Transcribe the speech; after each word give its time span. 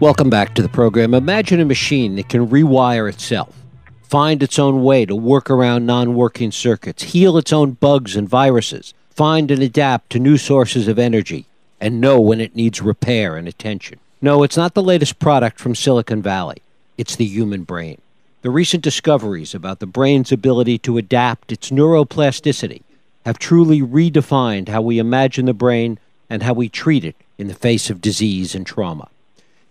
Welcome 0.00 0.30
back 0.30 0.54
to 0.54 0.62
the 0.62 0.68
program. 0.68 1.12
Imagine 1.12 1.58
a 1.58 1.64
machine 1.64 2.14
that 2.14 2.28
can 2.28 2.46
rewire 2.46 3.08
itself, 3.08 3.52
find 4.04 4.44
its 4.44 4.56
own 4.56 4.84
way 4.84 5.04
to 5.04 5.16
work 5.16 5.50
around 5.50 5.86
non 5.86 6.14
working 6.14 6.52
circuits, 6.52 7.02
heal 7.02 7.36
its 7.36 7.52
own 7.52 7.72
bugs 7.72 8.14
and 8.14 8.28
viruses, 8.28 8.94
find 9.10 9.50
and 9.50 9.60
adapt 9.60 10.10
to 10.10 10.20
new 10.20 10.36
sources 10.36 10.86
of 10.86 11.00
energy, 11.00 11.46
and 11.80 12.00
know 12.00 12.20
when 12.20 12.40
it 12.40 12.54
needs 12.54 12.80
repair 12.80 13.36
and 13.36 13.48
attention. 13.48 13.98
No, 14.22 14.44
it's 14.44 14.56
not 14.56 14.74
the 14.74 14.84
latest 14.84 15.18
product 15.18 15.58
from 15.58 15.74
Silicon 15.74 16.22
Valley, 16.22 16.62
it's 16.96 17.16
the 17.16 17.24
human 17.26 17.64
brain. 17.64 18.00
The 18.42 18.50
recent 18.50 18.84
discoveries 18.84 19.52
about 19.52 19.80
the 19.80 19.86
brain's 19.86 20.30
ability 20.30 20.78
to 20.78 20.98
adapt 20.98 21.50
its 21.50 21.70
neuroplasticity 21.70 22.82
have 23.26 23.40
truly 23.40 23.80
redefined 23.80 24.68
how 24.68 24.80
we 24.80 25.00
imagine 25.00 25.46
the 25.46 25.52
brain 25.52 25.98
and 26.30 26.44
how 26.44 26.52
we 26.52 26.68
treat 26.68 27.04
it 27.04 27.16
in 27.36 27.48
the 27.48 27.54
face 27.54 27.90
of 27.90 28.00
disease 28.00 28.54
and 28.54 28.64
trauma. 28.64 29.08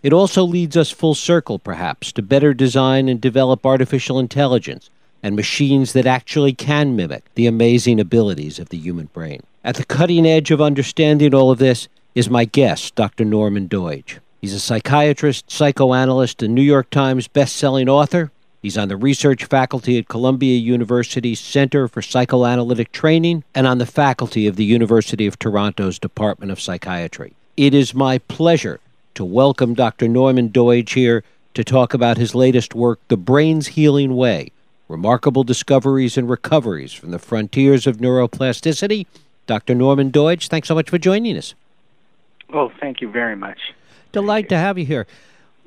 It 0.07 0.13
also 0.13 0.45
leads 0.45 0.77
us 0.77 0.89
full 0.89 1.16
circle, 1.16 1.59
perhaps, 1.59 2.13
to 2.13 2.21
better 2.21 2.53
design 2.53 3.09
and 3.09 3.20
develop 3.20 3.66
artificial 3.66 4.20
intelligence 4.20 4.89
and 5.21 5.35
machines 5.35 5.91
that 5.91 6.05
actually 6.05 6.53
can 6.53 6.95
mimic 6.95 7.25
the 7.35 7.45
amazing 7.45 7.99
abilities 7.99 8.57
of 8.57 8.70
the 8.70 8.77
human 8.77 9.07
brain. 9.07 9.43
At 9.66 9.75
the 9.75 9.83
cutting 9.83 10.25
edge 10.25 10.49
of 10.49 10.61
understanding 10.61 11.35
all 11.35 11.52
of 11.52 11.59
this 11.59 11.89
is 12.16 12.30
my 12.30 12.45
guest, 12.45 12.95
Dr. 12.95 13.25
Norman 13.25 13.67
Doidge. 13.67 14.20
He's 14.39 14.53
a 14.53 14.61
psychiatrist, 14.61 15.52
psychoanalyst, 15.52 16.41
and 16.41 16.55
New 16.55 16.61
York 16.61 16.89
Times 16.89 17.27
best-selling 17.27 17.89
author. 17.89 18.31
He's 18.61 18.77
on 18.77 18.88
the 18.88 18.95
research 18.95 19.44
faculty 19.44 19.97
at 19.97 20.08
Columbia 20.08 20.58
University's 20.58 21.41
Center 21.41 21.89
for 21.89 22.02
Psychoanalytic 22.02 22.94
Training 22.94 23.44
and 23.53 23.67
on 23.67 23.77
the 23.77 23.85
faculty 23.85 24.47
of 24.47 24.55
the 24.55 24.63
University 24.63 25.27
of 25.27 25.38
Toronto's 25.38 25.99
Department 25.99 26.53
of 26.53 26.61
Psychiatry. 26.61 27.33
It 27.58 27.73
is 27.73 27.94
my 27.94 28.19
pleasure 28.19 28.80
to 29.17 29.25
welcome 29.25 29.73
Dr. 29.73 30.07
Norman 30.07 30.49
Doidge 30.49 30.93
here 30.93 31.23
to 31.55 31.63
talk 31.63 31.95
about 31.95 32.17
his 32.17 32.35
latest 32.35 32.75
work, 32.75 32.99
The 33.07 33.17
Brain's 33.17 33.69
Healing 33.69 34.15
Way 34.15 34.51
Remarkable 34.87 35.43
Discoveries 35.43 36.19
and 36.19 36.29
Recoveries 36.29 36.93
from 36.93 37.09
the 37.09 37.17
Frontiers 37.17 37.88
of 37.88 37.97
Neuroplasticity. 37.97 39.07
Dr. 39.47 39.73
Norman 39.73 40.11
Doidge, 40.11 40.49
thanks 40.49 40.67
so 40.67 40.75
much 40.75 40.91
for 40.91 40.99
joining 40.99 41.35
us. 41.35 41.55
Well, 42.53 42.71
thank 42.79 43.01
you 43.01 43.09
very 43.09 43.35
much. 43.35 43.57
Delight 44.11 44.49
to 44.49 44.57
have 44.59 44.77
you 44.77 44.85
here. 44.85 45.07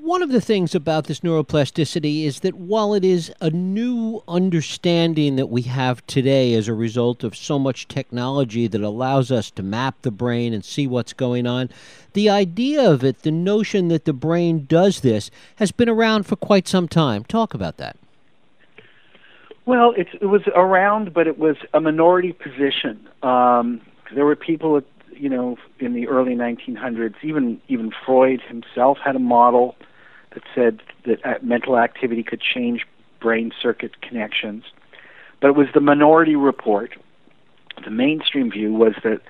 One 0.03 0.23
of 0.23 0.31
the 0.31 0.41
things 0.41 0.75
about 0.75 1.05
this 1.05 1.21
neuroplasticity 1.21 2.25
is 2.25 2.41
that 2.41 2.55
while 2.55 2.95
it 2.95 3.05
is 3.05 3.31
a 3.39 3.51
new 3.51 4.23
understanding 4.27 5.37
that 5.37 5.49
we 5.49 5.61
have 5.63 6.05
today 6.07 6.55
as 6.55 6.69
a 6.69 6.75
result 6.75 7.23
of 7.23 7.37
so 7.37 7.59
much 7.59 7.87
technology 7.87 8.67
that 8.67 8.81
allows 8.81 9.31
us 9.31 9.51
to 9.51 9.63
map 9.63 10.01
the 10.01 10.11
brain 10.11 10.55
and 10.55 10.65
see 10.65 10.87
what's 10.87 11.13
going 11.13 11.47
on, 11.47 11.69
the 12.15 12.31
idea 12.31 12.91
of 12.91 13.05
it, 13.05 13.23
the 13.23 13.31
notion 13.31 13.89
that 13.89 14.07
the 14.07 14.15
brain 14.15 14.65
does 14.65 15.01
this, 15.01 15.31
has 15.57 15.71
been 15.71 15.89
around 15.89 16.25
for 16.25 16.35
quite 16.35 16.67
some 16.67 16.89
time. 16.89 17.23
Talk 17.25 17.53
about 17.53 17.77
that. 17.77 17.99
Well, 19.67 19.93
it 19.99 20.23
was 20.23 20.43
around, 20.57 21.13
but 21.13 21.27
it 21.27 21.39
was 21.39 21.57
a 21.75 21.81
minority 21.81 22.33
position. 22.33 23.07
Um, 23.23 23.83
there 24.15 24.25
were 24.25 24.35
people, 24.35 24.81
you 25.13 25.29
know, 25.29 25.59
in 25.79 25.93
the 25.93 26.09
early 26.09 26.35
1900s. 26.35 27.17
Even 27.23 27.61
even 27.69 27.93
Freud 28.07 28.41
himself 28.41 28.97
had 28.97 29.15
a 29.15 29.21
model 29.21 29.77
that 30.41 30.49
said 30.55 30.83
that 31.05 31.25
uh, 31.25 31.39
mental 31.43 31.79
activity 31.79 32.23
could 32.23 32.41
change 32.41 32.87
brain 33.21 33.53
circuit 33.61 34.01
connections. 34.01 34.65
But 35.41 35.49
it 35.49 35.57
was 35.57 35.69
the 35.75 35.81
minority 35.81 36.37
report. 36.37 36.97
The 37.85 37.91
mainstream 37.91 38.51
view 38.51 38.73
was 38.73 38.95
that 39.05 39.21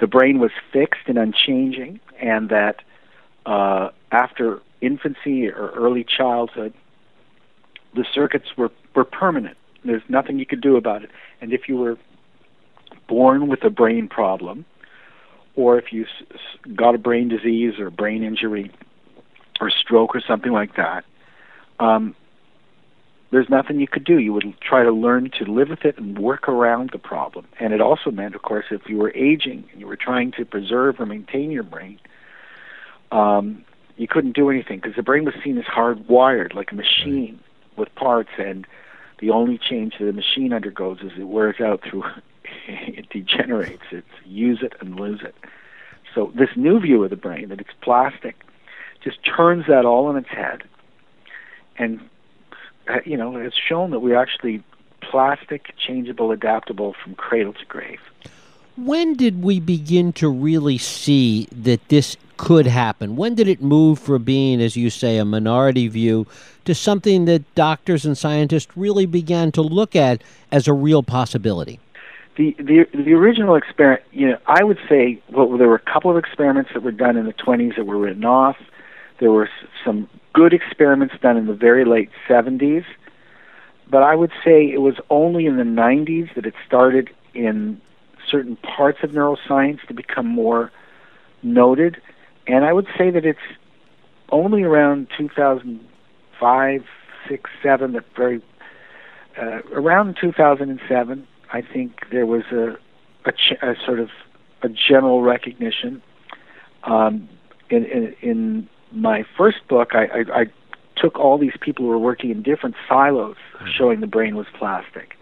the 0.00 0.06
brain 0.06 0.38
was 0.38 0.50
fixed 0.72 1.02
and 1.06 1.18
unchanging, 1.18 2.00
and 2.20 2.48
that 2.50 2.82
uh, 3.46 3.90
after 4.12 4.60
infancy 4.80 5.48
or 5.48 5.70
early 5.70 6.04
childhood, 6.04 6.74
the 7.94 8.04
circuits 8.12 8.48
were, 8.56 8.70
were 8.94 9.04
permanent. 9.04 9.56
There's 9.84 10.02
nothing 10.08 10.38
you 10.38 10.46
could 10.46 10.60
do 10.60 10.76
about 10.76 11.04
it. 11.04 11.10
And 11.40 11.52
if 11.52 11.68
you 11.68 11.76
were 11.76 11.96
born 13.08 13.48
with 13.48 13.62
a 13.64 13.70
brain 13.70 14.08
problem, 14.08 14.64
or 15.56 15.78
if 15.78 15.92
you 15.92 16.06
got 16.74 16.94
a 16.94 16.98
brain 16.98 17.28
disease 17.28 17.78
or 17.78 17.90
brain 17.90 18.24
injury, 18.24 18.72
or 19.60 19.70
stroke 19.70 20.14
or 20.14 20.20
something 20.20 20.52
like 20.52 20.76
that, 20.76 21.04
um, 21.80 22.14
there's 23.30 23.48
nothing 23.48 23.80
you 23.80 23.88
could 23.88 24.04
do. 24.04 24.18
You 24.18 24.32
would 24.32 24.54
try 24.60 24.84
to 24.84 24.92
learn 24.92 25.30
to 25.38 25.44
live 25.44 25.68
with 25.68 25.84
it 25.84 25.98
and 25.98 26.16
work 26.18 26.48
around 26.48 26.90
the 26.92 26.98
problem. 26.98 27.46
And 27.58 27.72
it 27.72 27.80
also 27.80 28.12
meant, 28.12 28.36
of 28.36 28.42
course, 28.42 28.66
if 28.70 28.88
you 28.88 28.96
were 28.96 29.12
aging 29.14 29.64
and 29.72 29.80
you 29.80 29.88
were 29.88 29.96
trying 29.96 30.30
to 30.32 30.44
preserve 30.44 31.00
or 31.00 31.06
maintain 31.06 31.50
your 31.50 31.64
brain, 31.64 31.98
um, 33.10 33.64
you 33.96 34.06
couldn't 34.06 34.36
do 34.36 34.50
anything 34.50 34.78
because 34.78 34.94
the 34.96 35.02
brain 35.02 35.24
was 35.24 35.34
seen 35.42 35.58
as 35.58 35.64
hardwired, 35.64 36.54
like 36.54 36.70
a 36.70 36.74
machine 36.74 37.40
with 37.76 37.92
parts, 37.96 38.30
and 38.38 38.66
the 39.18 39.30
only 39.30 39.58
change 39.58 39.94
that 39.98 40.04
the 40.04 40.12
machine 40.12 40.52
undergoes 40.52 41.00
is 41.00 41.12
it 41.18 41.24
wears 41.24 41.60
out 41.60 41.82
through 41.82 42.04
it 42.68 43.08
degenerates. 43.08 43.82
It's 43.90 44.06
use 44.24 44.60
it 44.62 44.74
and 44.80 44.98
lose 44.98 45.22
it. 45.22 45.34
So 46.14 46.32
this 46.34 46.50
new 46.56 46.78
view 46.78 47.02
of 47.02 47.10
the 47.10 47.16
brain 47.16 47.48
that 47.48 47.60
it's 47.60 47.74
plastic 47.80 48.36
just 49.04 49.18
turns 49.24 49.66
that 49.68 49.84
all 49.84 50.06
on 50.06 50.16
its 50.16 50.28
head. 50.28 50.64
And 51.76 52.00
uh, 52.88 52.98
you 53.04 53.16
know 53.16 53.36
it's 53.36 53.56
shown 53.56 53.90
that 53.90 54.00
we're 54.00 54.18
actually 54.18 54.62
plastic 55.00 55.74
changeable 55.76 56.32
adaptable 56.32 56.94
from 57.02 57.14
cradle 57.14 57.52
to 57.52 57.64
grave. 57.66 58.00
When 58.76 59.14
did 59.14 59.44
we 59.44 59.60
begin 59.60 60.12
to 60.14 60.28
really 60.28 60.78
see 60.78 61.46
that 61.52 61.88
this 61.88 62.16
could 62.36 62.66
happen? 62.66 63.14
When 63.14 63.36
did 63.36 63.46
it 63.46 63.62
move 63.62 64.00
from 64.00 64.24
being 64.24 64.60
as 64.60 64.76
you 64.76 64.90
say 64.90 65.18
a 65.18 65.24
minority 65.24 65.86
view 65.86 66.26
to 66.64 66.74
something 66.74 67.26
that 67.26 67.54
doctors 67.54 68.04
and 68.04 68.18
scientists 68.18 68.76
really 68.76 69.06
began 69.06 69.52
to 69.52 69.62
look 69.62 69.94
at 69.94 70.22
as 70.50 70.66
a 70.66 70.72
real 70.72 71.02
possibility? 71.02 71.78
The 72.36 72.56
the 72.58 72.86
the 72.92 73.12
original 73.12 73.54
experiment, 73.54 74.02
you 74.10 74.30
know, 74.30 74.38
I 74.46 74.64
would 74.64 74.78
say 74.88 75.22
well, 75.30 75.56
there 75.56 75.68
were 75.68 75.76
a 75.76 75.92
couple 75.92 76.10
of 76.10 76.16
experiments 76.16 76.70
that 76.74 76.82
were 76.82 76.90
done 76.90 77.16
in 77.16 77.26
the 77.26 77.32
20s 77.32 77.76
that 77.76 77.86
were 77.86 77.98
written 77.98 78.24
off. 78.24 78.56
There 79.20 79.30
were 79.30 79.48
some 79.84 80.08
good 80.32 80.52
experiments 80.52 81.14
done 81.20 81.36
in 81.36 81.46
the 81.46 81.54
very 81.54 81.84
late 81.84 82.10
70s, 82.28 82.84
but 83.90 84.02
I 84.02 84.14
would 84.14 84.32
say 84.44 84.64
it 84.64 84.80
was 84.80 84.96
only 85.10 85.46
in 85.46 85.56
the 85.56 85.62
90s 85.62 86.34
that 86.34 86.46
it 86.46 86.54
started 86.66 87.10
in 87.34 87.80
certain 88.28 88.56
parts 88.56 88.98
of 89.02 89.10
neuroscience 89.10 89.86
to 89.86 89.94
become 89.94 90.26
more 90.26 90.72
noted. 91.42 92.00
And 92.46 92.64
I 92.64 92.72
would 92.72 92.88
say 92.98 93.10
that 93.10 93.24
it's 93.24 93.38
only 94.30 94.62
around 94.62 95.08
2005, 95.16 96.84
6, 97.28 97.50
7 97.62 97.92
that 97.92 98.04
very 98.16 98.42
uh, 99.40 99.60
around 99.72 100.16
2007, 100.20 101.26
I 101.52 101.60
think 101.60 102.06
there 102.10 102.26
was 102.26 102.44
a, 102.52 102.76
a, 103.24 103.32
ch- 103.32 103.58
a 103.62 103.74
sort 103.84 103.98
of 104.00 104.10
a 104.62 104.68
general 104.68 105.22
recognition 105.22 106.02
um, 106.84 107.28
in, 107.70 107.84
in, 107.84 108.14
in 108.22 108.68
my 108.94 109.24
first 109.36 109.66
book, 109.68 109.90
I, 109.94 110.04
I, 110.04 110.40
I 110.40 110.44
took 110.96 111.18
all 111.18 111.38
these 111.38 111.56
people 111.60 111.84
who 111.84 111.90
were 111.90 111.98
working 111.98 112.30
in 112.30 112.42
different 112.42 112.76
silos, 112.88 113.36
mm-hmm. 113.56 113.66
showing 113.76 114.00
the 114.00 114.06
brain 114.06 114.36
was 114.36 114.46
plastic, 114.56 115.14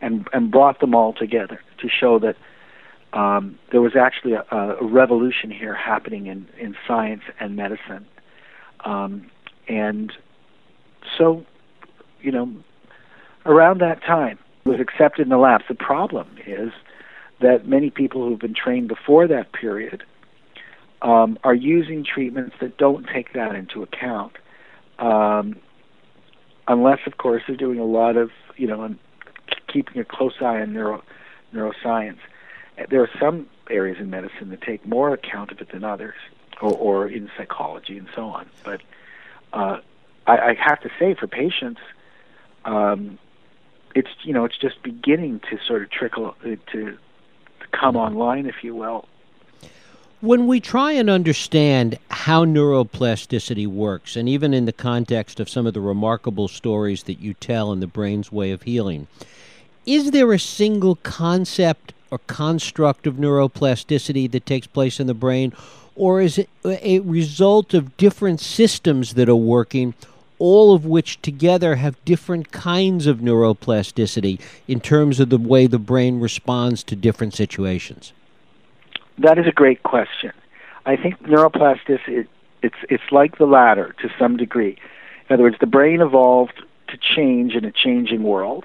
and 0.00 0.26
and 0.32 0.50
brought 0.50 0.80
them 0.80 0.94
all 0.94 1.12
together 1.12 1.60
to 1.78 1.88
show 1.88 2.18
that 2.18 2.36
um, 3.12 3.58
there 3.72 3.80
was 3.80 3.96
actually 3.96 4.32
a, 4.32 4.44
a 4.50 4.84
revolution 4.84 5.50
here 5.50 5.74
happening 5.74 6.26
in 6.26 6.46
in 6.58 6.76
science 6.86 7.22
and 7.38 7.56
medicine, 7.56 8.06
um, 8.84 9.30
and 9.68 10.12
so, 11.16 11.44
you 12.20 12.32
know, 12.32 12.52
around 13.46 13.80
that 13.80 14.02
time 14.02 14.38
was 14.64 14.80
accepted 14.80 15.22
in 15.22 15.28
the 15.28 15.38
labs. 15.38 15.64
The 15.68 15.74
problem 15.74 16.28
is 16.46 16.72
that 17.40 17.66
many 17.66 17.90
people 17.90 18.26
who've 18.26 18.38
been 18.38 18.54
trained 18.54 18.88
before 18.88 19.26
that 19.26 19.52
period 19.52 20.02
um, 21.02 21.38
are 21.44 21.54
using 21.54 22.04
treatments 22.04 22.56
that 22.60 22.76
don't 22.76 23.06
take 23.06 23.32
that 23.32 23.54
into 23.54 23.82
account, 23.82 24.32
um, 24.98 25.56
unless, 26.68 26.98
of 27.06 27.16
course, 27.16 27.42
they're 27.46 27.56
doing 27.56 27.78
a 27.78 27.84
lot 27.84 28.16
of, 28.16 28.30
you 28.56 28.66
know, 28.66 28.94
keeping 29.72 30.00
a 30.00 30.04
close 30.04 30.34
eye 30.40 30.60
on 30.60 30.72
neuro, 30.72 31.02
neuroscience. 31.54 32.18
There 32.90 33.02
are 33.02 33.10
some 33.20 33.46
areas 33.68 33.98
in 33.98 34.10
medicine 34.10 34.50
that 34.50 34.62
take 34.62 34.86
more 34.86 35.12
account 35.12 35.52
of 35.52 35.60
it 35.60 35.70
than 35.72 35.84
others, 35.84 36.14
or, 36.60 36.72
or 36.72 37.08
in 37.08 37.30
psychology 37.36 37.96
and 37.98 38.08
so 38.14 38.26
on. 38.26 38.48
But 38.64 38.80
uh, 39.52 39.80
I, 40.26 40.38
I 40.38 40.54
have 40.54 40.80
to 40.82 40.90
say, 40.98 41.14
for 41.14 41.26
patients, 41.26 41.80
um, 42.64 43.18
it's 43.94 44.08
you 44.22 44.32
know 44.32 44.44
it's 44.44 44.58
just 44.58 44.82
beginning 44.82 45.40
to 45.50 45.58
sort 45.66 45.82
of 45.82 45.90
trickle 45.90 46.36
uh, 46.44 46.44
to, 46.44 46.56
to 46.72 46.98
come 47.72 47.96
online, 47.96 48.46
if 48.46 48.62
you 48.62 48.74
will. 48.74 49.06
When 50.20 50.46
we 50.46 50.60
try 50.60 50.92
and 50.92 51.08
understand 51.08 51.98
how 52.10 52.44
neuroplasticity 52.44 53.66
works, 53.66 54.16
and 54.16 54.28
even 54.28 54.52
in 54.52 54.66
the 54.66 54.72
context 54.72 55.40
of 55.40 55.48
some 55.48 55.66
of 55.66 55.72
the 55.72 55.80
remarkable 55.80 56.46
stories 56.46 57.04
that 57.04 57.20
you 57.20 57.34
tell 57.34 57.72
in 57.72 57.80
The 57.80 57.86
Brain's 57.86 58.30
Way 58.30 58.50
of 58.50 58.62
Healing, 58.62 59.06
is 59.86 60.10
there 60.10 60.32
a 60.32 60.38
single 60.38 60.96
concept 60.96 61.94
or 62.10 62.18
construct 62.26 63.06
of 63.06 63.14
neuroplasticity 63.14 64.30
that 64.30 64.44
takes 64.44 64.66
place 64.66 65.00
in 65.00 65.06
the 65.06 65.14
brain? 65.14 65.54
or 66.00 66.22
is 66.22 66.38
it 66.38 66.48
a 66.64 67.00
result 67.00 67.74
of 67.74 67.94
different 67.98 68.40
systems 68.40 69.12
that 69.14 69.28
are 69.28 69.36
working, 69.36 69.92
all 70.38 70.74
of 70.74 70.86
which 70.86 71.20
together 71.20 71.76
have 71.76 72.02
different 72.06 72.50
kinds 72.50 73.06
of 73.06 73.18
neuroplasticity 73.18 74.40
in 74.66 74.80
terms 74.80 75.20
of 75.20 75.28
the 75.28 75.36
way 75.36 75.66
the 75.66 75.78
brain 75.78 76.18
responds 76.18 76.82
to 76.82 76.96
different 76.96 77.34
situations? 77.34 78.14
That 79.20 79.38
is 79.38 79.46
a 79.46 79.52
great 79.52 79.82
question. 79.82 80.32
I 80.86 80.96
think 80.96 81.22
neuroplasticity 81.22 82.26
it's 82.62 82.76
it's 82.88 83.12
like 83.12 83.36
the 83.36 83.46
latter 83.46 83.94
to 84.00 84.08
some 84.18 84.36
degree. 84.38 84.78
In 85.28 85.34
other 85.34 85.42
words, 85.42 85.56
the 85.60 85.66
brain 85.66 86.00
evolved 86.00 86.62
to 86.88 86.96
change 86.96 87.54
in 87.54 87.64
a 87.64 87.70
changing 87.70 88.22
world, 88.22 88.64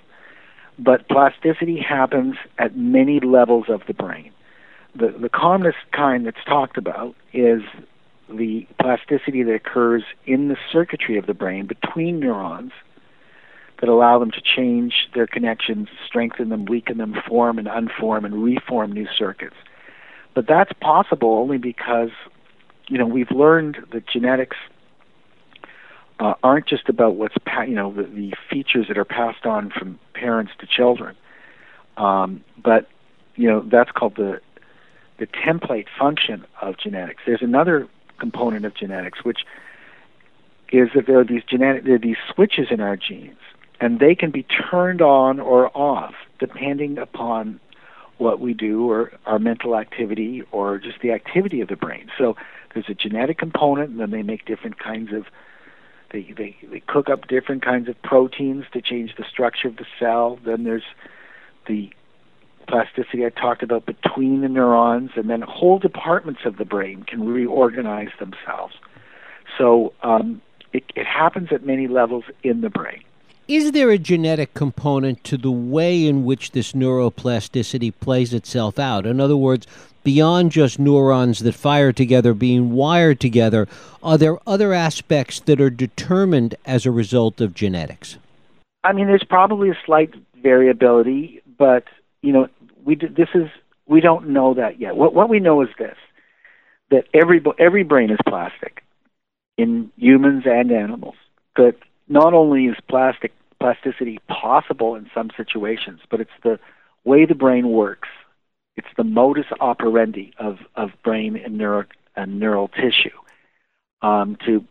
but 0.79 1.07
plasticity 1.09 1.77
happens 1.79 2.35
at 2.57 2.75
many 2.75 3.19
levels 3.19 3.65
of 3.67 3.81
the 3.85 3.93
brain. 3.93 4.31
The 4.95 5.09
the 5.09 5.29
commonest 5.29 5.77
kind 5.91 6.25
that's 6.25 6.43
talked 6.45 6.77
about 6.77 7.15
is 7.33 7.61
the 8.29 8.65
plasticity 8.79 9.43
that 9.43 9.53
occurs 9.53 10.03
in 10.25 10.47
the 10.47 10.57
circuitry 10.71 11.17
of 11.17 11.25
the 11.25 11.33
brain 11.33 11.65
between 11.67 12.21
neurons 12.21 12.71
that 13.81 13.89
allow 13.89 14.19
them 14.19 14.31
to 14.31 14.41
change 14.41 15.09
their 15.13 15.27
connections, 15.27 15.89
strengthen 16.07 16.47
them, 16.47 16.63
weaken 16.63 16.97
them, 16.97 17.13
form 17.27 17.59
and 17.59 17.67
unform 17.67 18.23
and 18.23 18.41
reform 18.41 18.93
new 18.93 19.07
circuits. 19.17 19.57
But 20.35 20.47
that's 20.47 20.71
possible 20.73 21.33
only 21.33 21.57
because, 21.57 22.11
you 22.87 22.99
know, 22.99 23.07
we've 23.07 23.31
learned 23.31 23.77
that 23.91 24.05
genetics 24.07 24.57
uh, 26.19 26.33
aren't 26.43 26.67
just 26.67 26.87
about 26.89 27.15
what's 27.15 27.35
pa- 27.45 27.63
you 27.63 27.75
know 27.75 27.91
the, 27.91 28.03
the 28.03 28.33
features 28.49 28.87
that 28.87 28.97
are 28.97 29.05
passed 29.05 29.45
on 29.45 29.69
from 29.69 29.99
parents 30.13 30.51
to 30.59 30.67
children, 30.67 31.15
um, 31.97 32.43
but 32.63 32.87
you 33.35 33.49
know 33.49 33.61
that's 33.61 33.91
called 33.91 34.15
the 34.15 34.39
the 35.17 35.27
template 35.27 35.87
function 35.97 36.45
of 36.61 36.77
genetics. 36.77 37.23
There's 37.25 37.41
another 37.41 37.87
component 38.17 38.65
of 38.65 38.73
genetics 38.75 39.25
which 39.25 39.39
is 40.71 40.89
that 40.95 41.05
there 41.05 41.19
are 41.19 41.25
these 41.25 41.43
genetic 41.43 41.83
there 41.83 41.95
are 41.95 41.99
these 41.99 42.17
switches 42.33 42.67
in 42.71 42.79
our 42.79 42.95
genes, 42.95 43.39
and 43.81 43.99
they 43.99 44.15
can 44.15 44.31
be 44.31 44.43
turned 44.43 45.01
on 45.01 45.39
or 45.39 45.69
off 45.77 46.13
depending 46.39 46.97
upon 46.97 47.59
what 48.17 48.39
we 48.39 48.53
do 48.53 48.89
or 48.89 49.11
our 49.25 49.39
mental 49.39 49.75
activity 49.75 50.43
or 50.51 50.77
just 50.77 51.01
the 51.01 51.11
activity 51.11 51.61
of 51.61 51.67
the 51.67 51.75
brain. 51.75 52.09
So 52.17 52.35
there's 52.73 52.89
a 52.89 52.93
genetic 52.93 53.37
component, 53.37 53.91
and 53.91 53.99
then 53.99 54.11
they 54.11 54.21
make 54.21 54.45
different 54.45 54.79
kinds 54.79 55.13
of 55.13 55.25
they, 56.11 56.33
they 56.37 56.55
they 56.71 56.81
cook 56.81 57.09
up 57.09 57.27
different 57.27 57.63
kinds 57.63 57.89
of 57.89 58.01
proteins 58.03 58.65
to 58.73 58.81
change 58.81 59.15
the 59.17 59.25
structure 59.29 59.67
of 59.67 59.77
the 59.77 59.85
cell. 59.99 60.39
Then 60.45 60.63
there's 60.63 60.83
the 61.67 61.89
plasticity 62.67 63.25
I 63.25 63.29
talked 63.29 63.63
about 63.63 63.85
between 63.85 64.41
the 64.41 64.49
neurons, 64.49 65.11
and 65.15 65.29
then 65.29 65.41
whole 65.41 65.79
departments 65.79 66.41
of 66.45 66.57
the 66.57 66.65
brain 66.65 67.03
can 67.03 67.25
reorganize 67.25 68.09
themselves. 68.19 68.75
So 69.57 69.93
um, 70.03 70.41
it, 70.73 70.83
it 70.95 71.05
happens 71.05 71.49
at 71.51 71.65
many 71.65 71.87
levels 71.87 72.25
in 72.43 72.61
the 72.61 72.69
brain. 72.69 73.03
Is 73.47 73.73
there 73.73 73.91
a 73.91 73.99
genetic 73.99 74.55
component 74.55 75.23
to 75.25 75.37
the 75.37 75.51
way 75.51 76.07
in 76.07 76.25
which 76.25 76.51
this 76.51 76.71
neuroplasticity 76.71 77.93
plays 77.99 78.33
itself 78.33 78.79
out? 78.79 79.05
In 79.05 79.19
other 79.21 79.37
words, 79.37 79.67
beyond 80.03 80.51
just 80.51 80.79
neurons 80.79 81.39
that 81.39 81.53
fire 81.53 81.93
together 81.93 82.33
being 82.33 82.71
wired 82.71 83.19
together, 83.19 83.67
are 84.01 84.17
there 84.17 84.39
other 84.47 84.73
aspects 84.73 85.39
that 85.41 85.61
are 85.61 85.69
determined 85.69 86.55
as 86.65 86.87
a 86.87 86.91
result 86.91 87.39
of 87.39 87.53
genetics? 87.53 88.17
I 88.83 88.93
mean, 88.93 89.05
there's 89.05 89.25
probably 89.29 89.69
a 89.69 89.77
slight 89.85 90.11
variability, 90.41 91.43
but 91.55 91.83
you 92.23 92.33
know, 92.33 92.49
we 92.83 92.95
this 92.95 93.29
is 93.35 93.47
we 93.85 94.01
don't 94.01 94.29
know 94.29 94.55
that 94.55 94.79
yet. 94.79 94.95
What 94.95 95.13
what 95.13 95.29
we 95.29 95.39
know 95.39 95.61
is 95.61 95.69
this: 95.77 95.97
that 96.89 97.05
every 97.13 97.43
every 97.59 97.83
brain 97.83 98.09
is 98.09 98.17
plastic 98.27 98.83
in 99.55 99.91
humans 99.97 100.45
and 100.47 100.71
animals. 100.71 101.15
That 101.57 101.75
not 102.07 102.33
only 102.33 102.65
is 102.65 102.75
plastic 102.87 103.33
plasticity 103.59 104.19
possible 104.27 104.95
in 104.95 105.09
some 105.13 105.31
situations, 105.35 106.01
but 106.09 106.21
it's 106.21 106.31
the 106.43 106.59
way 107.03 107.25
the 107.25 107.35
brain 107.35 107.69
works. 107.69 108.09
It's 108.75 108.87
the 108.97 109.03
modus 109.03 109.45
operandi 109.59 110.33
of, 110.37 110.59
of 110.75 110.91
brain 111.03 111.37
and, 111.37 111.61
and 112.15 112.39
neural 112.39 112.67
tissue 112.67 113.17
um, 114.01 114.37
to 114.45 114.65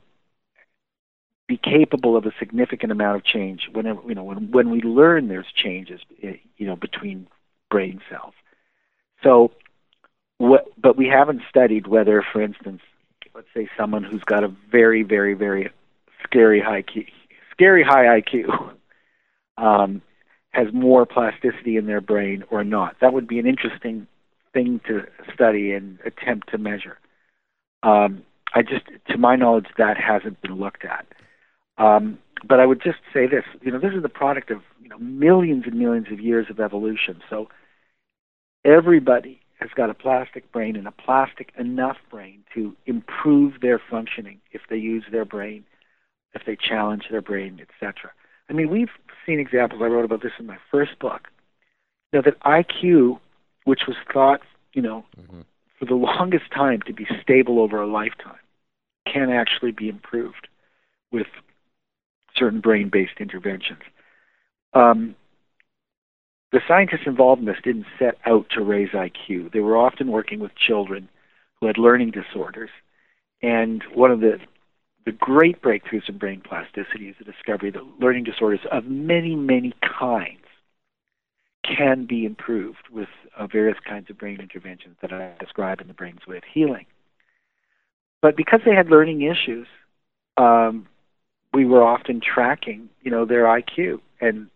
be 1.47 1.57
capable 1.57 2.17
of 2.17 2.27
a 2.27 2.33
significant 2.39 2.93
amount 2.93 3.17
of 3.17 3.25
change. 3.25 3.69
Whenever 3.73 4.01
you 4.07 4.15
know 4.15 4.25
when 4.25 4.51
when 4.51 4.71
we 4.71 4.81
learn 4.81 5.29
there's 5.29 5.51
changes, 5.55 6.01
eh, 6.23 6.37
you 6.57 6.67
know, 6.67 6.77
between 6.77 7.27
brain 7.71 8.01
cells. 8.09 8.35
So, 9.23 9.51
what, 10.39 10.67
but 10.81 10.97
we 10.97 11.07
haven't 11.07 11.43
studied 11.49 11.87
whether, 11.87 12.23
for 12.33 12.41
instance, 12.41 12.83
let's 13.35 13.49
say 13.55 13.69
someone 13.77 14.05
who's 14.05 14.23
got 14.23 14.45
a 14.45 14.49
very, 14.49 15.03
very, 15.03 15.35
very 15.35 15.71
scary 16.23 16.61
high 16.61 16.83
key, 16.83 17.09
scary 17.55 17.83
high 17.83 18.21
IQ 18.21 18.75
um, 19.57 20.03
has 20.51 20.67
more 20.73 21.07
plasticity 21.07 21.77
in 21.77 21.87
their 21.87 22.01
brain 22.01 22.45
or 22.51 22.65
not. 22.65 22.97
That 23.01 23.13
would 23.13 23.27
be 23.27 23.39
an 23.39 23.47
interesting 23.47 24.07
thing 24.53 24.81
to 24.87 25.03
study 25.33 25.73
and 25.73 25.99
attempt 26.05 26.51
to 26.51 26.59
measure. 26.59 26.99
Um, 27.83 28.23
I 28.55 28.63
just, 28.63 28.87
to 29.09 29.19
my 29.19 29.37
knowledge, 29.37 29.67
that 29.79 29.97
hasn't 29.97 30.41
been 30.43 30.55
looked 30.55 30.85
at. 30.85 31.07
Um, 31.77 32.19
but 32.47 32.61
I 32.61 32.67
would 32.67 32.83
just 32.83 32.99
say 33.13 33.27
this: 33.27 33.45
you 33.63 33.73
know, 33.73 33.79
this 33.79 33.93
is 33.97 34.03
the 34.03 34.09
product 34.09 34.51
of 34.51 34.59
you 34.81 34.89
know 34.89 34.99
millions 34.99 35.65
and 35.67 35.79
millions 35.79 36.07
of 36.13 36.21
years 36.21 36.47
of 36.51 36.61
evolution. 36.61 37.21
So 37.29 37.49
everybody 38.65 39.41
has 39.61 39.71
got 39.75 39.91
a 39.91 39.95
plastic 39.95 40.51
brain 40.53 40.77
and 40.77 40.87
a 40.87 40.93
plastic 40.93 41.53
enough 41.59 41.97
brain 42.11 42.45
to 42.55 42.77
improve 42.87 43.61
their 43.61 43.81
functioning 43.91 44.41
if 44.53 44.63
they 44.69 44.77
use 44.77 45.05
their 45.11 45.25
brain 45.25 45.65
if 46.35 46.43
they 46.47 46.57
challenge 46.57 47.05
their 47.11 47.23
brain, 47.23 47.61
etc. 47.61 48.11
I 48.49 48.53
mean, 48.53 48.71
we've 48.71 48.91
seen 49.27 49.41
examples. 49.41 49.81
I 49.83 49.87
wrote 49.87 50.05
about 50.05 50.23
this 50.23 50.33
in 50.39 50.47
my 50.47 50.59
first 50.71 50.99
book. 50.99 51.29
You 52.13 52.19
know 52.19 52.23
that 52.25 52.41
IQ, 52.41 53.19
which 53.65 53.83
was 53.87 53.97
thought, 54.13 54.41
you 54.73 54.83
know, 54.83 55.05
mm-hmm. 55.19 55.41
for 55.79 55.85
the 55.85 55.95
longest 55.95 56.51
time 56.55 56.81
to 56.87 56.93
be 56.93 57.07
stable 57.23 57.61
over 57.61 57.81
a 57.81 57.87
lifetime, 57.87 58.39
can 59.11 59.31
actually 59.31 59.73
be 59.73 59.89
improved 59.89 60.49
with 61.11 61.27
certain 62.37 62.61
brain-based 62.61 63.21
interventions. 63.21 63.83
Um, 64.73 65.15
the 66.53 66.61
scientists 66.69 67.07
involved 67.07 67.41
in 67.41 67.47
this 67.47 67.57
didn't 67.65 67.87
set 67.99 68.17
out 68.27 68.47
to 68.51 68.63
raise 68.63 68.91
IQ. 68.91 69.53
They 69.53 69.61
were 69.61 69.77
often 69.77 70.09
working 70.09 70.41
with 70.41 70.53
children 70.55 71.09
who 71.61 71.67
had 71.67 71.79
learning 71.79 72.13
disorders. 72.13 72.71
And 73.43 73.83
one 73.93 74.11
of 74.11 74.21
the 74.21 74.39
the 75.05 75.13
great 75.13 75.61
breakthroughs 75.61 76.09
in 76.09 76.19
brain 76.19 76.41
plasticity 76.41 77.09
is 77.09 77.17
the 77.19 77.25
discovery 77.25 77.71
that 77.71 77.83
learning 78.01 78.25
disorders 78.25 78.61
of 78.73 78.87
many, 78.87 79.35
many 79.35 79.75
kinds 79.83 80.39
can 81.63 82.07
be 82.07 82.25
improved 82.25 82.89
with 82.91 83.09
uh, 83.37 83.47
various 83.47 83.79
kinds 83.87 84.11
of 84.11 84.19
brain 84.19 84.41
interventions 84.41 84.97
that 85.03 85.13
I 85.13 85.33
describe 85.41 85.81
in 85.81 85.89
the 85.89 85.95
Brain's 85.95 86.27
Way 86.27 86.37
of 86.37 86.43
Healing. 86.53 86.87
But 88.23 88.37
because 88.37 88.61
they 88.65 88.75
had 88.75 88.89
learning 88.89 89.23
issues, 89.23 89.67
um, 90.37 90.87
we 91.53 91.65
were 91.65 91.83
often 91.83 92.21
tracking, 92.21 92.89
you 93.03 93.11
know, 93.11 93.25
their 93.25 93.45
IQ, 93.45 94.01
and 94.21 94.49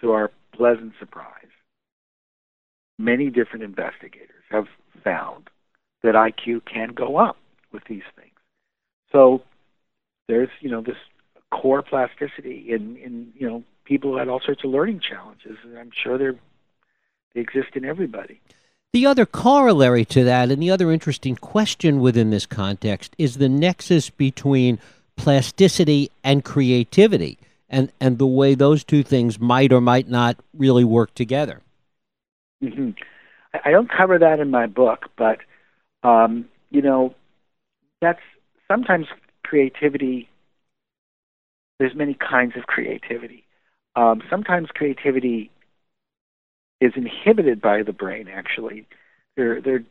to 0.00 0.12
our 0.12 0.30
pleasant 0.52 0.92
surprise, 0.98 1.46
many 2.98 3.30
different 3.30 3.64
investigators 3.64 4.42
have 4.50 4.66
found 5.02 5.48
that 6.02 6.14
IQ 6.14 6.64
can 6.66 6.90
go 6.90 7.16
up 7.16 7.36
with 7.72 7.82
these 7.88 8.02
things. 8.16 8.34
So 9.10 9.42
there's 10.28 10.50
you 10.60 10.70
know 10.70 10.80
this 10.80 10.96
core 11.50 11.82
plasticity 11.82 12.66
in 12.68 12.96
in 12.96 13.32
you 13.36 13.48
know 13.48 13.62
people 13.84 14.12
who 14.12 14.16
had 14.16 14.28
all 14.28 14.40
sorts 14.40 14.64
of 14.64 14.70
learning 14.70 15.00
challenges. 15.00 15.58
And 15.62 15.78
I'm 15.78 15.90
sure 15.92 16.18
they're 16.18 16.36
they 17.34 17.40
exist 17.40 17.74
in 17.74 17.84
everybody. 17.84 18.40
The 18.92 19.06
other 19.06 19.26
corollary 19.26 20.04
to 20.06 20.22
that, 20.22 20.50
and 20.50 20.62
the 20.62 20.70
other 20.70 20.92
interesting 20.92 21.34
question 21.34 22.00
within 22.00 22.30
this 22.30 22.46
context, 22.46 23.14
is 23.18 23.38
the 23.38 23.48
nexus 23.48 24.08
between 24.08 24.78
plasticity 25.16 26.10
and 26.22 26.44
creativity, 26.44 27.38
and 27.68 27.90
and 28.00 28.18
the 28.18 28.26
way 28.26 28.54
those 28.54 28.84
two 28.84 29.02
things 29.02 29.40
might 29.40 29.72
or 29.72 29.80
might 29.80 30.08
not 30.08 30.36
really 30.56 30.84
work 30.84 31.12
together. 31.14 31.60
Mm-hmm. 32.62 32.90
I 33.64 33.70
don't 33.70 33.90
cover 33.90 34.18
that 34.18 34.40
in 34.40 34.50
my 34.50 34.66
book, 34.66 35.10
but 35.16 35.38
um, 36.02 36.48
you 36.70 36.82
know, 36.82 37.14
that's 38.00 38.20
sometimes 38.70 39.06
creativity, 39.54 40.28
there's 41.78 41.94
many 41.94 42.14
kinds 42.14 42.54
of 42.56 42.64
creativity. 42.64 43.44
Um, 43.94 44.20
sometimes 44.28 44.66
creativity 44.74 45.52
is 46.80 46.92
inhibited 46.96 47.60
by 47.60 47.84
the 47.84 47.92
brain. 47.92 48.26
Actually, 48.26 48.88
there 49.36 49.60
there 49.60 49.76
are 49.76 49.84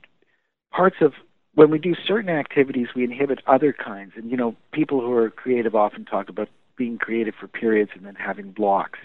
parts 0.73 0.97
of 0.99 1.13
when 1.55 1.71
we 1.71 1.79
do 1.79 1.95
certain 2.05 2.29
activities, 2.29 2.87
we 2.93 3.05
inhibit 3.05 3.39
other 3.47 3.71
kinds. 3.71 4.11
And 4.17 4.29
you 4.29 4.35
know, 4.35 4.57
people 4.73 4.99
who 4.99 5.13
are 5.13 5.29
creative 5.29 5.75
often 5.75 6.03
talk 6.03 6.27
about 6.27 6.49
being 6.75 6.97
creative 6.97 7.35
for 7.39 7.47
periods 7.47 7.91
and 7.95 8.05
then 8.05 8.15
having 8.15 8.51
blocks. 8.51 8.99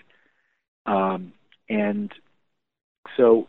Um, 0.87 1.35
and 1.69 2.13
so, 3.17 3.47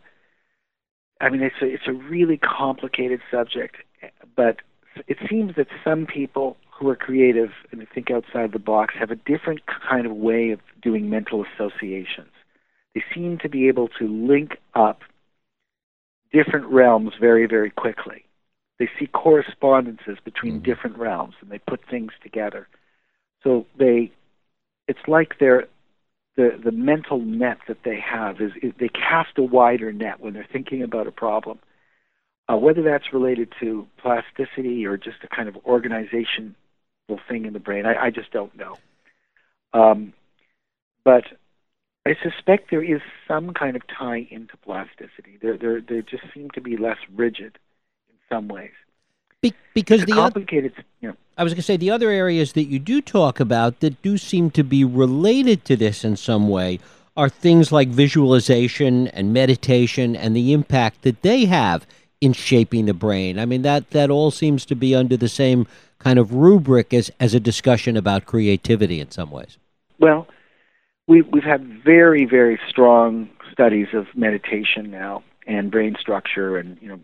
I 1.20 1.30
mean, 1.30 1.42
it's 1.42 1.56
a, 1.60 1.66
it's 1.66 1.88
a 1.88 1.94
really 1.94 2.38
complicated 2.38 3.22
subject, 3.32 3.78
but 4.36 4.58
it 5.08 5.18
seems 5.28 5.56
that 5.56 5.68
some 5.84 6.06
people 6.06 6.58
who 6.80 6.88
are 6.88 6.96
creative 6.96 7.50
and 7.72 7.86
think 7.94 8.10
outside 8.10 8.54
the 8.54 8.60
box 8.60 8.94
have 8.98 9.12
a 9.12 9.16
different 9.16 9.62
kind 9.90 10.06
of 10.06 10.14
way 10.14 10.52
of 10.52 10.60
doing 10.82 11.10
mental 11.10 11.44
associations. 11.44 12.32
They 12.96 13.04
seem 13.14 13.38
to 13.40 13.50
be 13.50 13.68
able 13.68 13.90
to 14.00 14.08
link 14.08 14.58
up 14.74 15.02
different 16.32 16.68
realms 16.68 17.12
very, 17.20 17.48
very 17.48 17.70
quickly. 17.70 18.24
They 18.78 18.90
see 18.98 19.08
correspondences 19.08 20.18
between 20.24 20.56
mm-hmm. 20.56 20.72
different 20.72 20.98
realms 20.98 21.36
and 21.42 21.52
they 21.52 21.60
put 21.60 21.82
things 21.90 22.12
together. 22.24 22.68
So 23.44 23.66
they, 23.78 24.12
it's 24.88 25.00
like 25.08 25.34
they're, 25.40 25.68
the, 26.38 26.58
the 26.64 26.72
mental 26.72 27.20
net 27.20 27.58
that 27.68 27.80
they 27.84 28.00
have 28.00 28.40
is, 28.40 28.52
is 28.64 28.72
they 28.80 28.88
cast 28.88 29.38
a 29.38 29.44
wider 29.44 29.92
net 29.92 30.22
when 30.22 30.34
they're 30.34 30.48
thinking 30.50 30.82
about 30.82 31.08
a 31.08 31.12
problem. 31.12 31.60
Uh, 32.48 32.56
whether 32.56 32.82
that's 32.82 33.14
related 33.14 33.54
to 33.60 33.86
plasticity 34.02 34.86
or 34.86 34.98
just 34.98 35.18
a 35.24 35.28
kind 35.28 35.50
of 35.50 35.58
thing 37.18 37.46
in 37.46 37.54
the 37.54 37.60
brain, 37.60 37.86
I, 37.86 38.06
I 38.06 38.10
just 38.10 38.32
don't 38.32 38.56
know. 38.56 38.78
Um, 39.74 40.14
but 41.04 41.24
I 42.06 42.16
suspect 42.22 42.72
there 42.72 42.84
is 42.84 43.02
some 43.28 43.54
kind 43.54 43.76
of 43.76 43.82
tie 43.88 44.28
into 44.30 44.58
plasticity. 44.58 45.38
There, 45.42 45.58
there, 45.58 45.82
there 45.82 46.02
just 46.02 46.24
seem 46.34 46.50
to 46.52 46.62
be 46.62 46.78
less 46.78 46.98
rigid 47.16 47.58
in 48.10 48.16
some 48.30 48.48
ways. 48.48 48.72
Be- 49.42 49.54
because 49.74 50.02
it's 50.02 50.12
the 50.12 50.18
complicated, 50.18 50.74
other, 50.74 50.84
you 51.02 51.10
know, 51.10 51.16
I 51.38 51.44
was 51.44 51.54
going 51.54 51.62
to 51.62 51.64
say 51.64 51.78
the 51.78 51.92
other 51.92 52.10
areas 52.10 52.54
that 52.54 52.66
you 52.66 52.80
do 52.80 53.02
talk 53.02 53.40
about 53.40 53.80
that 53.80 54.02
do 54.02 54.18
seem 54.18 54.52
to 54.52 54.64
be 54.64 54.84
related 54.84 55.64
to 55.66 55.78
this 55.78 56.04
in 56.04 56.18
some 56.18 56.50
way 56.50 56.80
are 57.16 57.30
things 57.30 57.72
like 57.72 57.90
visualization 57.90 59.08
and 59.10 59.34
meditation 59.34 60.16
and 60.16 60.36
the 60.36 60.54
impact 60.54 61.02
that 61.04 61.22
they 61.22 61.46
have 61.46 61.86
in 62.22 62.34
shaping 62.34 62.86
the 62.86 62.94
brain. 62.94 63.40
I 63.40 63.46
mean 63.46 63.62
that 63.62 63.92
that 63.92 64.10
all 64.10 64.32
seems 64.32 64.66
to 64.66 64.76
be 64.76 64.94
under 64.94 65.16
the 65.16 65.30
same 65.30 65.68
kind 66.00 66.18
of 66.18 66.34
rubric 66.34 66.94
as 66.94 67.12
as 67.20 67.34
a 67.34 67.40
discussion 67.40 67.96
about 67.96 68.26
creativity 68.26 69.00
in 69.00 69.12
some 69.12 69.30
ways. 69.30 69.58
Well, 70.00 70.28
we 71.08 71.22
we've 71.22 71.44
had 71.44 71.84
very 71.84 72.26
very 72.26 72.60
strong 72.68 73.30
studies 73.52 73.88
of 73.94 74.08
meditation 74.16 74.90
now 74.90 75.24
and 75.46 75.72
brain 75.72 75.96
structure 76.00 76.58
and 76.58 76.78
you 76.82 76.88
know 76.88 77.00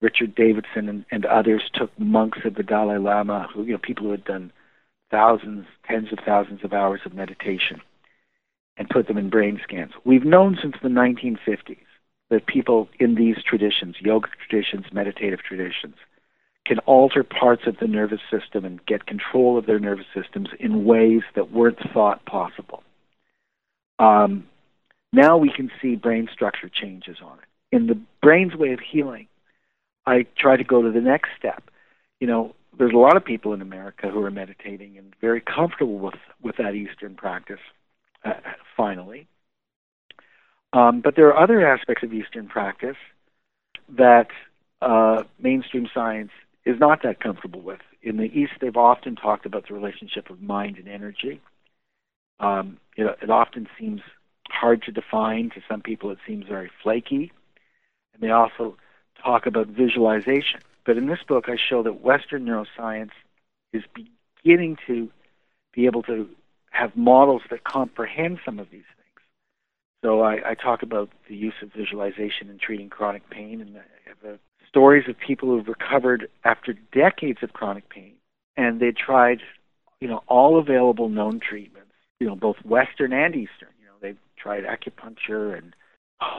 Richard 0.00 0.34
Davidson 0.34 0.88
and, 0.88 1.04
and 1.10 1.24
others 1.24 1.62
took 1.72 1.96
monks 1.98 2.40
of 2.44 2.54
the 2.54 2.62
Dalai 2.62 2.98
Lama 2.98 3.48
who 3.52 3.64
you 3.64 3.72
know 3.72 3.78
people 3.78 4.06
who 4.06 4.12
had 4.12 4.24
done 4.24 4.52
thousands 5.10 5.66
tens 5.86 6.12
of 6.12 6.18
thousands 6.24 6.64
of 6.64 6.72
hours 6.72 7.00
of 7.04 7.14
meditation 7.14 7.80
and 8.76 8.88
put 8.88 9.06
them 9.06 9.18
in 9.18 9.30
brain 9.30 9.60
scans. 9.62 9.92
We've 10.04 10.24
known 10.24 10.58
since 10.60 10.76
the 10.82 10.88
1950s 10.88 11.76
that 12.30 12.46
people 12.46 12.88
in 12.98 13.14
these 13.14 13.36
traditions, 13.44 13.96
yoga 14.00 14.28
traditions, 14.48 14.86
meditative 14.92 15.40
traditions, 15.40 15.96
can 16.64 16.78
alter 16.80 17.24
parts 17.24 17.62
of 17.66 17.76
the 17.78 17.88
nervous 17.88 18.20
system 18.30 18.64
and 18.64 18.84
get 18.86 19.06
control 19.06 19.58
of 19.58 19.66
their 19.66 19.80
nervous 19.80 20.06
systems 20.14 20.48
in 20.60 20.84
ways 20.84 21.22
that 21.34 21.50
weren't 21.50 21.78
thought 21.92 22.24
possible. 22.24 22.82
Um, 23.98 24.46
now 25.12 25.36
we 25.36 25.50
can 25.50 25.70
see 25.80 25.96
brain 25.96 26.28
structure 26.32 26.68
changes 26.68 27.18
on 27.22 27.38
it. 27.38 27.76
In 27.76 27.86
the 27.86 28.00
brain's 28.20 28.54
way 28.54 28.72
of 28.72 28.80
healing, 28.80 29.26
I 30.06 30.26
try 30.36 30.56
to 30.56 30.64
go 30.64 30.82
to 30.82 30.90
the 30.90 31.00
next 31.00 31.30
step. 31.38 31.64
You 32.20 32.26
know, 32.26 32.54
there's 32.78 32.92
a 32.92 32.98
lot 32.98 33.16
of 33.16 33.24
people 33.24 33.52
in 33.52 33.60
America 33.60 34.08
who 34.08 34.22
are 34.24 34.30
meditating 34.30 34.96
and 34.98 35.14
very 35.20 35.40
comfortable 35.40 35.98
with, 35.98 36.14
with 36.40 36.56
that 36.56 36.74
Eastern 36.74 37.14
practice, 37.14 37.60
uh, 38.24 38.34
finally. 38.76 39.26
Um, 40.72 41.00
but 41.00 41.16
there 41.16 41.28
are 41.28 41.42
other 41.42 41.66
aspects 41.66 42.02
of 42.02 42.12
Eastern 42.14 42.48
practice 42.48 42.96
that 43.90 44.28
uh, 44.80 45.24
mainstream 45.38 45.88
science 45.92 46.30
is 46.64 46.78
not 46.78 47.02
that 47.02 47.20
comfortable 47.20 47.60
with. 47.60 47.80
In 48.02 48.16
the 48.16 48.24
East, 48.24 48.52
they've 48.60 48.76
often 48.76 49.16
talked 49.16 49.46
about 49.46 49.68
the 49.68 49.74
relationship 49.74 50.30
of 50.30 50.40
mind 50.40 50.78
and 50.78 50.88
energy. 50.88 51.40
Um, 52.40 52.78
it, 52.96 53.18
it 53.22 53.30
often 53.30 53.68
seems 53.78 54.00
hard 54.48 54.82
to 54.82 54.92
define. 54.92 55.50
To 55.50 55.62
some 55.68 55.80
people, 55.80 56.10
it 56.10 56.18
seems 56.26 56.46
very 56.46 56.70
flaky. 56.82 57.32
And 58.14 58.22
they 58.22 58.30
also 58.30 58.76
talk 59.22 59.46
about 59.46 59.68
visualization. 59.68 60.60
But 60.84 60.96
in 60.96 61.06
this 61.06 61.22
book, 61.26 61.48
I 61.48 61.56
show 61.56 61.82
that 61.82 62.00
Western 62.00 62.44
neuroscience 62.44 63.12
is 63.72 63.82
beginning 64.42 64.78
to 64.86 65.10
be 65.72 65.86
able 65.86 66.02
to 66.04 66.28
have 66.70 66.96
models 66.96 67.42
that 67.50 67.64
comprehend 67.64 68.40
some 68.44 68.58
of 68.58 68.70
these 68.70 68.82
things. 68.96 69.26
So 70.04 70.22
I, 70.22 70.50
I 70.50 70.54
talk 70.54 70.82
about 70.82 71.10
the 71.28 71.36
use 71.36 71.54
of 71.62 71.72
visualization 71.72 72.50
in 72.50 72.58
treating 72.58 72.88
chronic 72.88 73.28
pain, 73.30 73.60
and 73.60 73.76
I 73.76 74.08
have 74.08 74.34
uh, 74.34 74.36
stories 74.72 75.06
of 75.06 75.18
people 75.18 75.50
who've 75.50 75.68
recovered 75.68 76.28
after 76.44 76.72
decades 76.92 77.42
of 77.42 77.52
chronic 77.52 77.88
pain, 77.90 78.14
and 78.56 78.80
they 78.80 78.90
tried, 78.90 79.40
you 80.00 80.08
know, 80.08 80.22
all 80.28 80.58
available 80.58 81.10
known 81.10 81.40
treatments, 81.40 81.92
you 82.18 82.26
know, 82.26 82.34
both 82.34 82.56
Western 82.64 83.12
and 83.12 83.34
Eastern. 83.34 83.68
You 83.78 83.86
know, 83.86 83.92
they've 84.00 84.18
tried 84.36 84.64
acupuncture 84.64 85.56
and 85.56 85.74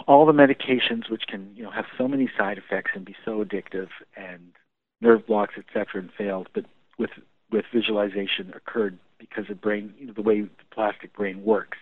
all 0.07 0.25
the 0.25 0.33
medications, 0.33 1.11
which 1.11 1.27
can, 1.27 1.51
you 1.55 1.63
know, 1.63 1.69
have 1.69 1.85
so 1.95 2.07
many 2.07 2.27
side 2.35 2.57
effects 2.57 2.91
and 2.95 3.05
be 3.05 3.15
so 3.23 3.43
addictive, 3.43 3.89
and 4.17 4.51
nerve 4.99 5.27
blocks, 5.27 5.53
etc., 5.57 6.01
and 6.01 6.11
failed. 6.17 6.49
But 6.53 6.65
with 6.97 7.11
with 7.51 7.65
visualization 7.71 8.51
occurred 8.55 8.97
because 9.19 9.45
the 9.47 9.55
brain, 9.55 9.93
you 9.99 10.07
know, 10.07 10.13
the 10.13 10.23
way 10.23 10.41
the 10.41 10.49
plastic 10.71 11.13
brain 11.13 11.43
works. 11.43 11.77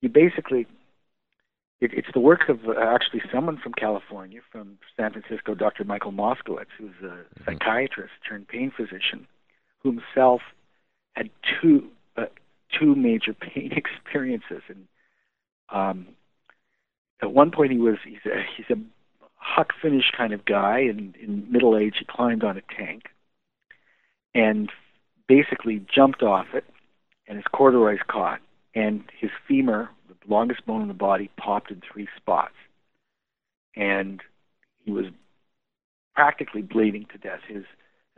You 0.00 0.08
basically 0.08 0.66
it, 1.80 1.92
it's 1.92 2.08
the 2.14 2.20
work 2.20 2.48
of 2.48 2.60
uh, 2.66 2.72
actually 2.78 3.22
someone 3.32 3.58
from 3.58 3.72
California, 3.72 4.40
from 4.50 4.78
San 4.96 5.12
Francisco, 5.12 5.54
Dr. 5.54 5.84
Michael 5.84 6.12
Moskowitz, 6.12 6.72
who's 6.78 6.94
a 7.02 7.06
mm-hmm. 7.06 7.44
psychiatrist 7.44 8.12
turned 8.28 8.48
pain 8.48 8.72
physician, 8.74 9.26
who 9.82 9.92
himself 9.92 10.40
had 11.12 11.30
two 11.60 11.88
uh, 12.16 12.26
two 12.78 12.94
major 12.94 13.34
pain 13.54 13.72
experiences, 13.72 14.62
and 14.68 14.86
um, 15.70 16.06
at 17.22 17.32
one 17.32 17.50
point 17.50 17.72
he 17.72 17.78
was 17.78 17.96
he's 18.04 18.24
a 18.24 18.42
he's 18.56 18.70
a 18.70 18.80
Huck 19.34 19.72
Finnish 19.80 20.10
kind 20.16 20.32
of 20.32 20.44
guy, 20.44 20.80
and 20.80 21.14
in 21.16 21.50
middle 21.50 21.76
age 21.76 21.96
he 21.98 22.06
climbed 22.08 22.42
on 22.42 22.56
a 22.56 22.62
tank, 22.76 23.04
and 24.34 24.70
basically 25.28 25.84
jumped 25.94 26.22
off 26.22 26.46
it, 26.54 26.64
and 27.28 27.36
his 27.36 27.46
corduroys 27.52 28.00
caught, 28.08 28.40
and 28.74 29.04
his 29.20 29.30
femur 29.46 29.90
longest 30.28 30.64
bone 30.66 30.82
in 30.82 30.88
the 30.88 30.94
body 30.94 31.30
popped 31.36 31.70
in 31.70 31.80
three 31.80 32.08
spots. 32.16 32.54
And 33.74 34.22
he 34.84 34.90
was 34.90 35.06
practically 36.14 36.62
bleeding 36.62 37.06
to 37.12 37.18
death. 37.18 37.40
His 37.46 37.64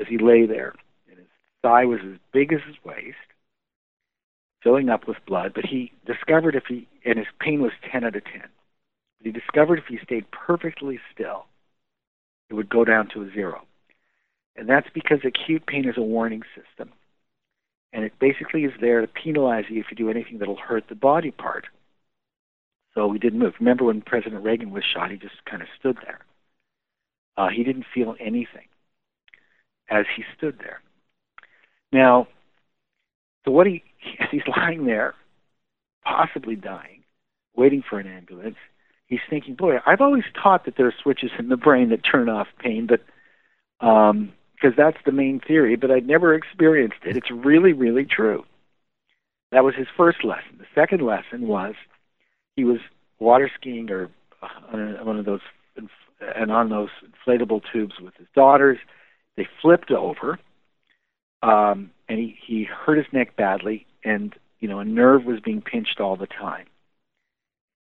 as 0.01 0.07
he 0.09 0.19
lay 0.19 0.47
there, 0.47 0.75
and 1.09 1.19
his 1.19 1.27
thigh 1.63 1.85
was 1.85 2.01
as 2.05 2.19
big 2.33 2.53
as 2.53 2.61
his 2.67 2.77
waist, 2.85 3.17
filling 4.63 4.89
up 4.89 5.09
with 5.09 5.17
blood. 5.27 5.53
But 5.55 5.67
he 5.67 5.93
discovered 6.07 6.55
if 6.55 6.65
he 6.69 6.87
and 7.05 7.19
his 7.19 7.27
pain 7.41 7.61
was 7.61 7.73
ten 7.91 8.05
out 8.05 8.17
of 8.17 8.25
ten. 8.25 8.49
But 9.19 9.27
he 9.27 9.33
discovered 9.33 9.79
if 9.79 9.87
he 9.89 9.99
stayed 10.05 10.31
perfectly 10.31 11.01
still, 11.13 11.47
it 12.51 12.55
would 12.55 12.69
go 12.69 12.85
down 12.85 13.09
to 13.15 13.23
a 13.23 13.31
zero. 13.33 13.63
And 14.57 14.69
that's 14.69 14.89
because 14.93 15.19
acute 15.25 15.67
pain 15.67 15.89
is 15.89 15.97
a 15.97 16.03
warning 16.03 16.43
system. 16.55 16.93
And 17.93 18.05
it 18.05 18.13
basically 18.21 18.65
is 18.65 18.73
there 18.81 19.01
to 19.01 19.07
penalize 19.07 19.65
you 19.69 19.81
if 19.81 19.87
you 19.91 19.97
do 19.97 20.11
anything 20.11 20.39
that'll 20.39 20.57
hurt 20.57 20.85
the 20.89 20.95
body 20.95 21.31
part. 21.31 21.67
So 22.99 23.07
we 23.07 23.21
didn't 23.21 23.39
move. 23.39 23.55
Remember 23.61 23.85
when 23.85 24.01
President 24.01 24.43
Reagan 24.43 24.73
was 24.73 24.83
shot, 24.83 25.13
he 25.13 25.17
just 25.19 25.45
kind 25.49 25.63
of 25.63 25.69
stood 25.79 25.99
there. 26.05 26.19
Uh, 27.37 27.47
he 27.49 27.63
didn't 27.63 27.85
feel 27.95 28.17
anything 28.19 28.67
as 29.89 30.05
he 30.17 30.25
stood 30.37 30.59
there. 30.59 30.81
Now, 31.93 32.27
so 33.45 33.53
what 33.53 33.69
he, 33.69 33.85
he's 34.33 34.43
lying 34.49 34.85
there, 34.85 35.15
possibly 36.05 36.57
dying, 36.57 37.05
waiting 37.55 37.85
for 37.89 38.01
an 38.01 38.09
ambulance, 38.09 38.57
he's 39.07 39.21
thinking, 39.31 39.55
boy, 39.55 39.77
I've 39.87 40.01
always 40.01 40.25
taught 40.35 40.65
that 40.65 40.77
there 40.77 40.89
are 40.89 40.95
switches 41.01 41.31
in 41.39 41.51
the 41.51 41.57
brain 41.57 41.91
that 41.91 42.01
turn 42.03 42.29
off 42.29 42.49
pain, 42.59 42.89
but 42.89 43.03
um, 43.87 44.33
because 44.57 44.77
that's 44.77 44.99
the 45.07 45.13
main 45.13 45.39
theory, 45.39 45.77
but 45.77 45.93
I'd 45.93 46.05
never 46.09 46.35
experienced 46.35 46.99
it. 47.07 47.17
It's 47.17 47.31
really, 47.31 47.73
really 47.73 48.07
true. 48.07 48.45
That 49.53 49.63
was 49.63 49.77
his 49.77 49.87
first 49.97 50.25
lesson. 50.25 50.59
The 50.59 50.67
second 50.75 51.01
lesson 51.07 51.47
was 51.47 51.77
he 52.59 52.65
was 52.65 52.81
water 53.21 53.49
skiing 53.55 53.89
or 53.89 54.11
on 54.73 55.07
one 55.07 55.17
of 55.17 55.25
those 55.25 55.41
and 56.37 56.51
on 56.51 56.69
those 56.69 56.89
inflatable 57.07 57.63
tubes 57.73 57.95
with 58.03 58.15
his 58.17 58.27
daughters. 58.35 58.79
They 59.37 59.47
flipped 59.63 59.93
over, 59.93 60.41
um, 61.41 61.93
and 62.09 62.19
he 62.19 62.37
he 62.45 62.65
hurt 62.65 62.99
his 62.99 63.07
neck 63.13 63.37
badly, 63.37 63.87
and 64.05 64.35
you 64.59 64.69
know 64.69 64.81
a 64.81 64.85
nerve 64.85 65.25
was 65.25 65.39
being 65.39 65.63
pinched 65.63 66.01
all 66.01 66.17
the 66.17 66.27
time. 66.27 66.67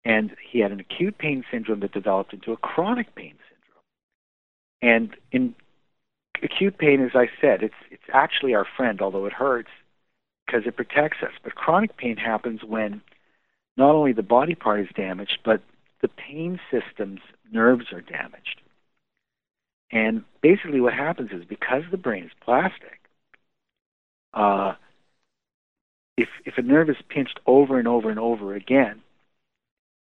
And 0.03 0.35
he 0.51 0.59
had 0.59 0.71
an 0.71 0.79
acute 0.79 1.19
pain 1.19 1.43
syndrome 1.51 1.81
that 1.81 1.91
developed 1.91 2.33
into 2.33 2.51
a 2.51 2.57
chronic 2.57 3.13
pain 3.13 3.35
syndrome. 3.49 3.83
And 4.81 5.15
in 5.31 5.53
acute 6.41 6.79
pain, 6.79 7.03
as 7.03 7.11
I 7.13 7.27
said, 7.39 7.61
it's 7.61 7.75
it's 7.91 8.09
actually 8.11 8.55
our 8.55 8.65
friend, 8.75 8.99
although 8.99 9.27
it 9.27 9.33
hurts 9.33 9.69
because 10.47 10.63
it 10.65 10.75
protects 10.75 11.17
us. 11.21 11.33
But 11.43 11.53
chronic 11.53 11.97
pain 11.97 12.17
happens 12.17 12.63
when 12.63 13.03
not 13.77 13.95
only 13.95 14.13
the 14.13 14.23
body 14.23 14.55
part 14.55 14.79
is 14.79 14.87
damaged, 14.95 15.39
but 15.43 15.61
the 16.01 16.07
pain 16.07 16.59
system's 16.71 17.21
nerves 17.51 17.91
are 17.91 18.01
damaged. 18.01 18.61
And 19.91 20.23
basically, 20.41 20.81
what 20.81 20.93
happens 20.93 21.31
is 21.31 21.45
because 21.45 21.83
the 21.91 21.97
brain 21.97 22.25
is 22.25 22.31
plastic, 22.41 22.99
uh, 24.33 24.73
if 26.17 26.29
if 26.45 26.57
a 26.57 26.61
nerve 26.61 26.89
is 26.89 26.97
pinched 27.09 27.39
over 27.45 27.77
and 27.77 27.87
over 27.87 28.09
and 28.09 28.19
over 28.19 28.55
again, 28.55 29.01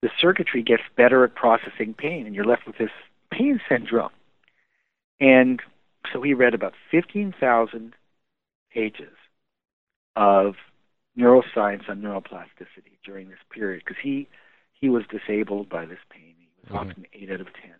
the 0.03 0.11
circuitry 0.21 0.63
gets 0.63 0.83
better 0.97 1.25
at 1.25 1.35
processing 1.35 1.95
pain, 1.95 2.27
and 2.27 2.35
you're 2.35 2.45
left 2.45 2.67
with 2.67 2.79
this 2.79 2.91
pain 3.31 3.61
syndrome. 3.69 4.11
And 5.21 5.61
so 6.13 6.23
he 6.23 6.35
read 6.35 6.55
about 6.55 6.75
15,000 6.91 7.95
pages 8.73 9.17
of 10.15 10.55
neuroscience 11.19 11.89
on 11.89 12.01
neuroplasticity 12.01 12.99
during 13.05 13.29
this 13.29 13.39
period 13.51 13.83
because 13.85 14.01
he 14.03 14.29
he 14.73 14.89
was 14.89 15.03
disabled 15.11 15.69
by 15.69 15.85
this 15.85 15.99
pain. 16.11 16.35
He 16.39 16.49
was 16.63 16.69
mm-hmm. 16.69 16.91
often 16.91 17.07
eight 17.13 17.31
out 17.31 17.41
of 17.41 17.53
ten, 17.55 17.75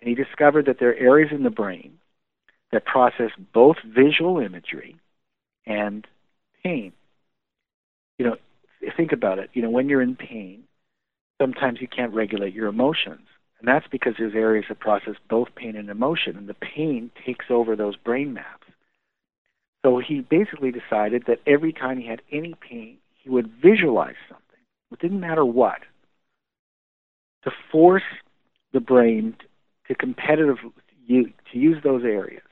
and 0.00 0.08
he 0.08 0.14
discovered 0.14 0.66
that 0.66 0.78
there 0.78 0.90
are 0.90 0.94
areas 0.94 1.30
in 1.32 1.42
the 1.42 1.50
brain 1.50 1.98
that 2.70 2.84
process 2.84 3.30
both 3.52 3.76
visual 3.84 4.38
imagery 4.38 4.96
and 5.66 6.06
pain. 6.62 6.92
You 8.18 8.26
know, 8.26 8.36
think 8.96 9.12
about 9.12 9.38
it. 9.38 9.50
You 9.52 9.62
know, 9.62 9.70
when 9.70 9.88
you're 9.88 10.02
in 10.02 10.16
pain, 10.16 10.64
sometimes 11.40 11.80
you 11.80 11.88
can't 11.88 12.14
regulate 12.14 12.54
your 12.54 12.68
emotions. 12.68 13.26
And 13.58 13.68
that's 13.68 13.86
because 13.90 14.14
there's 14.18 14.34
areas 14.34 14.64
that 14.68 14.80
process 14.80 15.14
both 15.30 15.54
pain 15.54 15.76
and 15.76 15.88
emotion, 15.88 16.36
and 16.36 16.48
the 16.48 16.54
pain 16.54 17.10
takes 17.24 17.46
over 17.48 17.76
those 17.76 17.94
brain 17.96 18.32
maps. 18.32 18.61
So 19.84 19.98
he 19.98 20.20
basically 20.20 20.70
decided 20.70 21.24
that 21.26 21.40
every 21.46 21.72
time 21.72 21.98
he 21.98 22.06
had 22.06 22.22
any 22.30 22.54
pain, 22.54 22.98
he 23.22 23.30
would 23.30 23.50
visualize 23.60 24.14
something. 24.28 24.42
It 24.92 25.00
didn't 25.00 25.20
matter 25.20 25.44
what. 25.44 25.80
To 27.44 27.50
force 27.70 28.02
the 28.72 28.80
brain 28.80 29.36
to 29.88 29.94
competitively 29.94 30.72
to 31.08 31.58
use 31.58 31.76
those 31.82 32.04
areas 32.04 32.42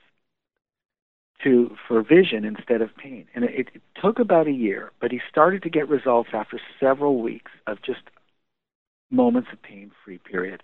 to 1.43 1.75
for 1.87 2.03
vision 2.03 2.45
instead 2.45 2.81
of 2.81 2.95
pain. 2.95 3.25
And 3.33 3.45
it, 3.45 3.69
it 3.73 3.81
took 3.99 4.19
about 4.19 4.47
a 4.47 4.51
year, 4.51 4.91
but 4.99 5.11
he 5.11 5.19
started 5.29 5.63
to 5.63 5.69
get 5.69 5.89
results 5.89 6.29
after 6.33 6.59
several 6.79 7.21
weeks 7.21 7.51
of 7.65 7.81
just 7.81 8.01
moments 9.09 9.49
of 9.51 9.61
pain-free 9.61 10.19
period. 10.19 10.61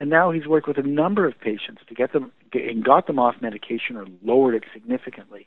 And 0.00 0.10
now 0.10 0.30
he's 0.30 0.46
worked 0.46 0.68
with 0.68 0.78
a 0.78 0.82
number 0.82 1.26
of 1.26 1.40
patients 1.40 1.82
to 1.88 1.94
get 1.94 2.12
them 2.12 2.32
and 2.52 2.84
got 2.84 3.06
them 3.06 3.18
off 3.18 3.36
medication 3.40 3.96
or 3.96 4.06
lowered 4.22 4.54
it 4.54 4.64
significantly 4.72 5.46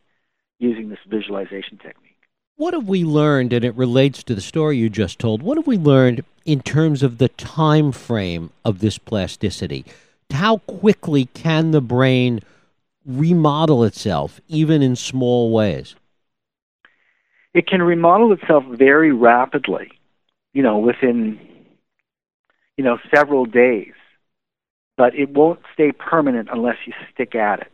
using 0.59 0.89
this 0.89 0.99
visualization 1.07 1.77
technique. 1.77 2.15
What 2.55 2.73
have 2.73 2.87
we 2.87 3.03
learned, 3.03 3.51
and 3.51 3.65
it 3.65 3.75
relates 3.75 4.21
to 4.23 4.35
the 4.35 4.41
story 4.41 4.77
you 4.77 4.89
just 4.89 5.17
told, 5.17 5.41
what 5.41 5.57
have 5.57 5.65
we 5.65 5.77
learned 5.77 6.23
in 6.45 6.61
terms 6.61 7.01
of 7.01 7.17
the 7.17 7.29
time 7.29 7.91
frame 7.91 8.51
of 8.63 8.79
this 8.79 8.97
plasticity? 8.97 9.85
How 10.31 10.57
quickly 10.59 11.25
can 11.33 11.71
the 11.71 11.81
brain 11.81 12.41
remodel 13.05 13.83
itself, 13.83 14.39
even 14.47 14.81
in 14.81 14.95
small 14.95 15.51
ways? 15.51 15.95
It 17.53 17.67
can 17.67 17.81
remodel 17.81 18.33
itself 18.33 18.63
very 18.69 19.11
rapidly, 19.11 19.91
you 20.53 20.63
know, 20.63 20.77
within, 20.77 21.39
you 22.77 22.83
know, 22.83 22.97
several 23.13 23.45
days. 23.45 23.93
But 24.95 25.15
it 25.15 25.29
won't 25.29 25.59
stay 25.73 25.91
permanent 25.91 26.49
unless 26.51 26.77
you 26.85 26.93
stick 27.11 27.33
at 27.33 27.61
it. 27.61 27.71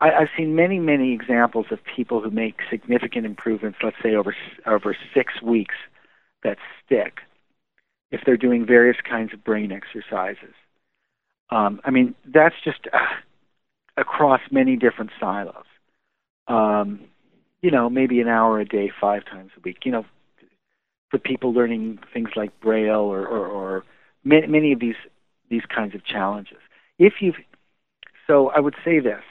I, 0.00 0.12
I've 0.12 0.28
seen 0.36 0.54
many, 0.54 0.78
many 0.78 1.12
examples 1.12 1.66
of 1.70 1.78
people 1.96 2.20
who 2.20 2.30
make 2.30 2.56
significant 2.70 3.26
improvements, 3.26 3.78
let's 3.82 3.96
say 4.02 4.14
over 4.14 4.34
over 4.66 4.96
six 5.14 5.40
weeks, 5.42 5.74
that 6.42 6.58
stick 6.84 7.20
if 8.10 8.20
they're 8.24 8.36
doing 8.36 8.66
various 8.66 8.96
kinds 9.08 9.32
of 9.32 9.44
brain 9.44 9.70
exercises. 9.70 10.54
Um, 11.50 11.80
I 11.84 11.90
mean, 11.90 12.14
that's 12.24 12.54
just 12.64 12.88
uh, 12.92 12.98
across 13.96 14.40
many 14.50 14.76
different 14.76 15.10
silos. 15.20 15.64
Um, 16.48 17.00
you 17.62 17.70
know, 17.70 17.90
maybe 17.90 18.20
an 18.20 18.28
hour 18.28 18.58
a 18.60 18.64
day, 18.64 18.90
five 19.00 19.24
times 19.24 19.50
a 19.56 19.60
week. 19.60 19.78
You 19.84 19.92
know, 19.92 20.06
for 21.10 21.18
people 21.18 21.52
learning 21.52 21.98
things 22.12 22.30
like 22.36 22.58
Braille 22.60 23.00
or, 23.00 23.26
or, 23.26 23.46
or 23.46 23.84
many, 24.24 24.46
many 24.46 24.72
of 24.72 24.80
these 24.80 24.96
these 25.50 25.64
kinds 25.74 25.94
of 25.94 26.04
challenges. 26.04 26.58
If 26.98 27.14
you've 27.20 27.36
so, 28.26 28.50
I 28.50 28.60
would 28.60 28.76
say 28.84 29.00
this: 29.00 29.22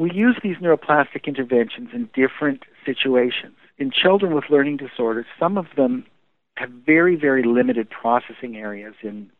we 0.00 0.10
use 0.12 0.38
these 0.42 0.56
neuroplastic 0.56 1.26
interventions 1.26 1.90
in 1.92 2.08
different 2.14 2.62
situations. 2.86 3.54
In 3.76 3.90
children 3.90 4.34
with 4.34 4.44
learning 4.48 4.78
disorders, 4.78 5.26
some 5.38 5.58
of 5.58 5.66
them 5.76 6.06
have 6.56 6.70
very, 6.70 7.16
very 7.16 7.42
limited 7.42 7.90
processing 7.90 8.56
areas 8.56 8.94
in, 9.02 9.30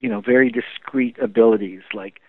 you 0.00 0.08
know, 0.08 0.22
very 0.22 0.50
discrete 0.50 1.18
abilities 1.22 1.82
like 1.92 2.20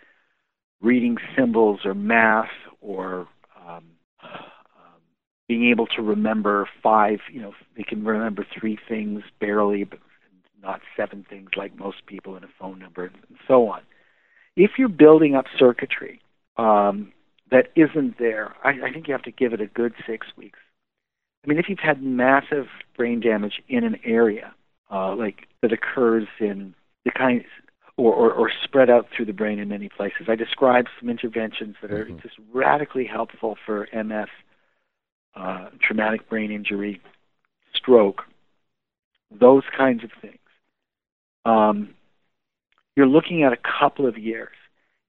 reading 0.81 1.15
symbols 1.37 1.79
or 1.85 1.93
math 1.93 2.49
or 2.81 3.29
um, 3.65 3.85
um, 4.21 5.01
being 5.47 5.69
able 5.69 5.87
to 5.87 6.01
remember 6.01 6.67
five, 6.83 7.19
you 7.31 7.41
know, 7.41 7.53
they 7.77 7.83
can 7.83 8.03
remember 8.03 8.45
three 8.59 8.77
things 8.89 9.23
barely, 9.39 9.85
but 9.85 9.99
not 10.61 10.81
seven 10.97 11.25
things 11.29 11.51
like 11.55 11.77
most 11.77 12.05
people 12.07 12.35
in 12.35 12.43
a 12.43 12.49
phone 12.59 12.77
number 12.77 13.05
and 13.05 13.15
so 13.47 13.69
on. 13.69 13.83
If 14.57 14.71
you're 14.77 14.89
building 14.89 15.33
up 15.33 15.45
circuitry, 15.57 16.19
um, 16.57 17.13
that 17.51 17.67
isn't 17.75 18.17
there, 18.19 18.55
I, 18.63 18.87
I 18.87 18.93
think 18.93 19.07
you 19.07 19.13
have 19.13 19.23
to 19.23 19.31
give 19.31 19.53
it 19.53 19.61
a 19.61 19.67
good 19.67 19.93
six 20.05 20.27
weeks. 20.35 20.59
I 21.43 21.47
mean, 21.47 21.59
if 21.59 21.69
you've 21.69 21.79
had 21.79 22.01
massive 22.01 22.65
brain 22.95 23.19
damage 23.19 23.61
in 23.69 23.83
an 23.83 23.97
area, 24.03 24.53
uh, 24.91 25.15
like 25.15 25.47
that 25.61 25.71
occurs 25.71 26.27
in 26.39 26.73
the 27.05 27.11
kind, 27.11 27.43
or, 27.95 28.13
or, 28.13 28.33
or 28.33 28.51
spread 28.63 28.89
out 28.89 29.07
through 29.15 29.25
the 29.25 29.33
brain 29.33 29.59
in 29.59 29.69
many 29.69 29.89
places. 29.89 30.27
I 30.27 30.35
described 30.35 30.89
some 30.99 31.09
interventions 31.09 31.75
that 31.81 31.91
are 31.91 32.05
mm-hmm. 32.05 32.19
just 32.19 32.35
radically 32.53 33.05
helpful 33.05 33.57
for 33.65 33.87
MS, 33.93 34.27
uh, 35.35 35.69
traumatic 35.81 36.29
brain 36.29 36.51
injury, 36.51 37.01
stroke, 37.73 38.23
those 39.31 39.63
kinds 39.75 40.03
of 40.03 40.09
things. 40.21 40.37
Um, 41.45 41.93
you're 42.95 43.07
looking 43.07 43.43
at 43.43 43.53
a 43.53 43.57
couple 43.57 44.05
of 44.05 44.17
years 44.17 44.56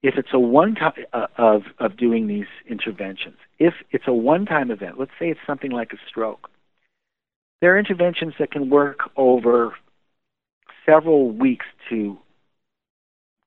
if 0.03 0.17
it's 0.17 0.33
a 0.33 0.39
one 0.39 0.75
time 0.75 0.93
uh, 1.13 1.27
of 1.37 1.63
of 1.79 1.97
doing 1.97 2.27
these 2.27 2.47
interventions, 2.69 3.37
if 3.59 3.75
it's 3.91 4.07
a 4.07 4.13
one 4.13 4.47
time 4.47 4.71
event, 4.71 4.99
let's 4.99 5.11
say 5.19 5.31
it's 5.31 5.41
something 5.47 5.71
like 5.71 5.93
a 5.93 5.99
stroke, 6.09 6.51
there 7.61 7.75
are 7.75 7.79
interventions 7.79 8.35
that 8.39 8.51
can 8.51 8.71
work 8.71 9.01
over 9.17 9.75
several 10.87 11.31
weeks 11.31 11.67
to 11.91 12.19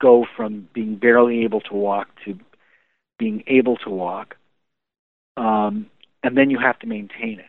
go 0.01 0.25
from 0.35 0.67
being 0.73 0.95
barely 0.95 1.43
able 1.43 1.61
to 1.61 1.73
walk 1.73 2.09
to 2.25 2.37
being 3.17 3.43
able 3.47 3.77
to 3.77 3.89
walk, 3.89 4.35
um, 5.37 5.85
and 6.23 6.35
then 6.35 6.49
you 6.49 6.59
have 6.59 6.77
to 6.79 6.87
maintain 6.87 7.39
it. 7.39 7.45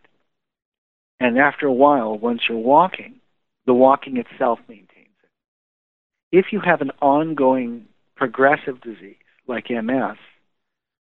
And 1.18 1.38
after 1.38 1.66
a 1.66 1.72
while, 1.72 2.18
once 2.18 2.42
you're 2.48 2.58
walking, 2.58 3.14
the 3.66 3.74
walking 3.74 4.16
itself 4.16 4.58
maintains 4.68 4.88
it. 5.22 5.30
If 6.30 6.46
you 6.52 6.60
have 6.60 6.80
an 6.80 6.90
ongoing 7.00 7.86
progressive 8.16 8.80
disease 8.80 9.16
like 9.46 9.70
MS, 9.70 10.16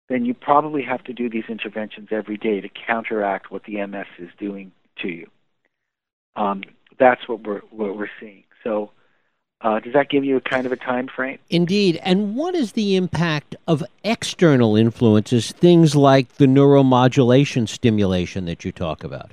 then 0.09 0.25
you 0.25 0.35
probably 0.35 0.83
have 0.83 1.05
to 1.05 1.12
do 1.12 1.31
these 1.31 1.44
interventions 1.49 2.09
every 2.11 2.37
day 2.37 2.61
to 2.61 2.68
counteract 2.68 3.51
what 3.51 3.64
the 3.64 3.85
MS 3.87 4.07
is 4.18 4.31
doing 4.38 4.73
to 5.03 5.09
you. 5.09 5.27
Um, 6.37 6.62
that's 6.99 7.29
what 7.29 7.42
we're 7.42 7.61
what 7.70 7.96
we're 7.96 8.11
seeing. 8.18 8.44
So, 8.64 8.90
uh, 9.61 9.81
does 9.81 9.92
that 9.92 10.11
give 10.11 10.25
you 10.25 10.37
a 10.37 10.40
kind 10.40 10.66
of 10.66 10.73
a 10.73 10.77
time 10.77 11.09
frame? 11.09 11.38
Indeed. 11.49 12.01
And 12.03 12.35
what 12.35 12.55
is 12.55 12.73
the 12.73 12.96
impact 12.96 13.57
of 13.66 13.85
external 14.05 14.77
influences, 14.77 15.53
things 15.53 15.94
like 15.94 16.35
the 16.35 16.46
neuromodulation 16.46 17.68
stimulation 17.68 18.46
that 18.46 18.64
you 18.64 18.73
talk 18.73 19.05
about? 19.05 19.33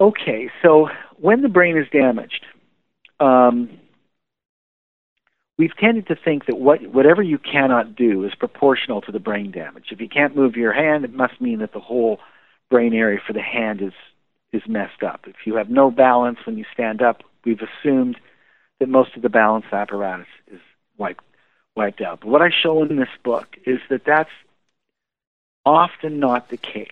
Okay, 0.00 0.50
so 0.62 0.88
when 1.18 1.42
the 1.42 1.48
brain 1.48 1.76
is 1.76 1.86
damaged, 1.92 2.46
um, 3.20 3.68
we've 5.60 5.76
tended 5.76 6.06
to 6.06 6.16
think 6.16 6.46
that 6.46 6.58
what, 6.58 6.80
whatever 6.86 7.20
you 7.20 7.36
cannot 7.36 7.94
do 7.94 8.24
is 8.24 8.34
proportional 8.34 9.02
to 9.02 9.12
the 9.12 9.18
brain 9.18 9.50
damage. 9.50 9.88
If 9.90 10.00
you 10.00 10.08
can't 10.08 10.34
move 10.34 10.56
your 10.56 10.72
hand, 10.72 11.04
it 11.04 11.12
must 11.12 11.38
mean 11.38 11.58
that 11.58 11.74
the 11.74 11.80
whole 11.80 12.18
brain 12.70 12.94
area 12.94 13.20
for 13.24 13.34
the 13.34 13.42
hand 13.42 13.82
is 13.82 13.92
is 14.52 14.62
messed 14.66 15.02
up. 15.02 15.26
If 15.26 15.36
you 15.44 15.56
have 15.56 15.68
no 15.68 15.90
balance 15.90 16.38
when 16.44 16.56
you 16.56 16.64
stand 16.72 17.02
up, 17.02 17.22
we've 17.44 17.60
assumed 17.60 18.16
that 18.78 18.88
most 18.88 19.14
of 19.14 19.22
the 19.22 19.28
balance 19.28 19.66
apparatus 19.70 20.26
is 20.50 20.60
wiped 20.96 21.22
wiped 21.76 22.00
out. 22.00 22.20
But 22.20 22.30
what 22.30 22.40
I 22.40 22.48
show 22.50 22.82
in 22.82 22.96
this 22.96 23.14
book 23.22 23.58
is 23.66 23.80
that 23.90 24.04
that's 24.06 24.30
often 25.66 26.20
not 26.20 26.48
the 26.48 26.56
case. 26.56 26.88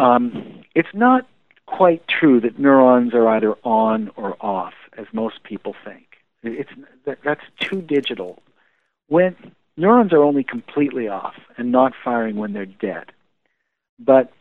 Um, 0.00 0.64
it's 0.74 0.92
not 0.92 1.28
quite 1.64 2.02
true 2.08 2.40
that 2.40 2.58
neurons 2.58 3.14
are 3.14 3.28
either 3.28 3.54
on 3.62 4.10
or 4.16 4.36
off, 4.40 4.74
as 4.98 5.06
most 5.12 5.44
people 5.44 5.76
think. 5.84 6.11
It's 6.42 6.70
that, 7.04 7.18
that's 7.24 7.44
too 7.60 7.82
digital. 7.82 8.42
When 9.08 9.36
neurons 9.76 10.12
are 10.12 10.22
only 10.22 10.44
completely 10.44 11.08
off 11.08 11.34
and 11.56 11.72
not 11.72 11.92
firing 12.04 12.36
when 12.36 12.52
they're 12.52 12.66
dead. 12.66 13.12
But 13.98 14.32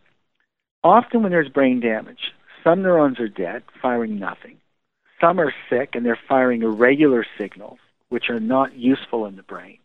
often 0.84 1.24
when 1.24 1.32
there's 1.32 1.50
brain 1.50 1.80
damage, 1.80 2.34
some 2.64 2.82
neurons 2.82 3.20
are 3.20 3.28
dead, 3.28 3.64
firing 3.82 4.20
nothing. 4.20 4.58
Some 5.20 5.40
are 5.40 5.54
sick 5.70 5.92
and 5.94 6.06
they're 6.06 6.20
firing 6.28 6.64
irregular 6.64 7.26
signals 7.38 7.80
which 8.10 8.30
are 8.30 8.40
not 8.40 8.76
useful 8.76 9.26
in 9.26 9.38
the 9.38 9.44
brain. 9.44 9.78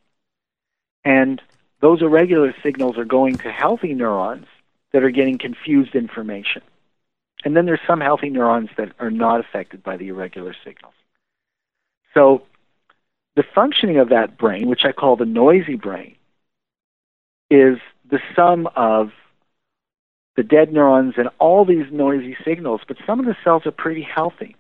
And 1.05 1.41
those 1.81 2.03
irregular 2.03 2.55
signals 2.63 2.99
are 2.99 3.05
going 3.05 3.37
to 3.39 3.53
healthy 3.53 3.95
neurons 3.95 4.47
that 4.93 5.05
are 5.05 5.11
getting 5.11 5.39
confused 5.39 5.95
information. 5.95 6.63
And 7.45 7.57
then 7.57 7.67
there's 7.67 7.81
some 7.87 8.01
healthy 8.01 8.31
neurons 8.31 8.71
that 8.77 8.93
are 8.99 9.11
not 9.11 9.39
affected 9.39 9.85
by 9.85 9.97
the 9.97 10.09
irregular 10.09 10.57
signals. 10.65 10.95
So 12.17 12.43
the 13.35 13.45
functioning 13.55 13.99
of 13.99 14.09
that 14.09 14.39
brain, 14.39 14.69
which 14.69 14.85
I 14.85 14.93
call 14.93 15.17
the 15.17 15.27
noisy 15.27 15.77
brain, 15.77 16.17
is 17.51 17.77
the 18.11 18.21
sum 18.35 18.69
of 18.75 19.11
the 20.37 20.43
dead 20.43 20.73
neurons 20.73 21.15
and 21.19 21.29
all 21.39 21.65
these 21.65 21.87
noisy 21.93 22.37
signals, 22.45 22.81
but 22.89 22.97
some 23.07 23.21
of 23.21 23.27
the 23.27 23.37
cells 23.45 23.67
are 23.67 23.71
pretty 23.71 24.03
healthy. 24.03 24.57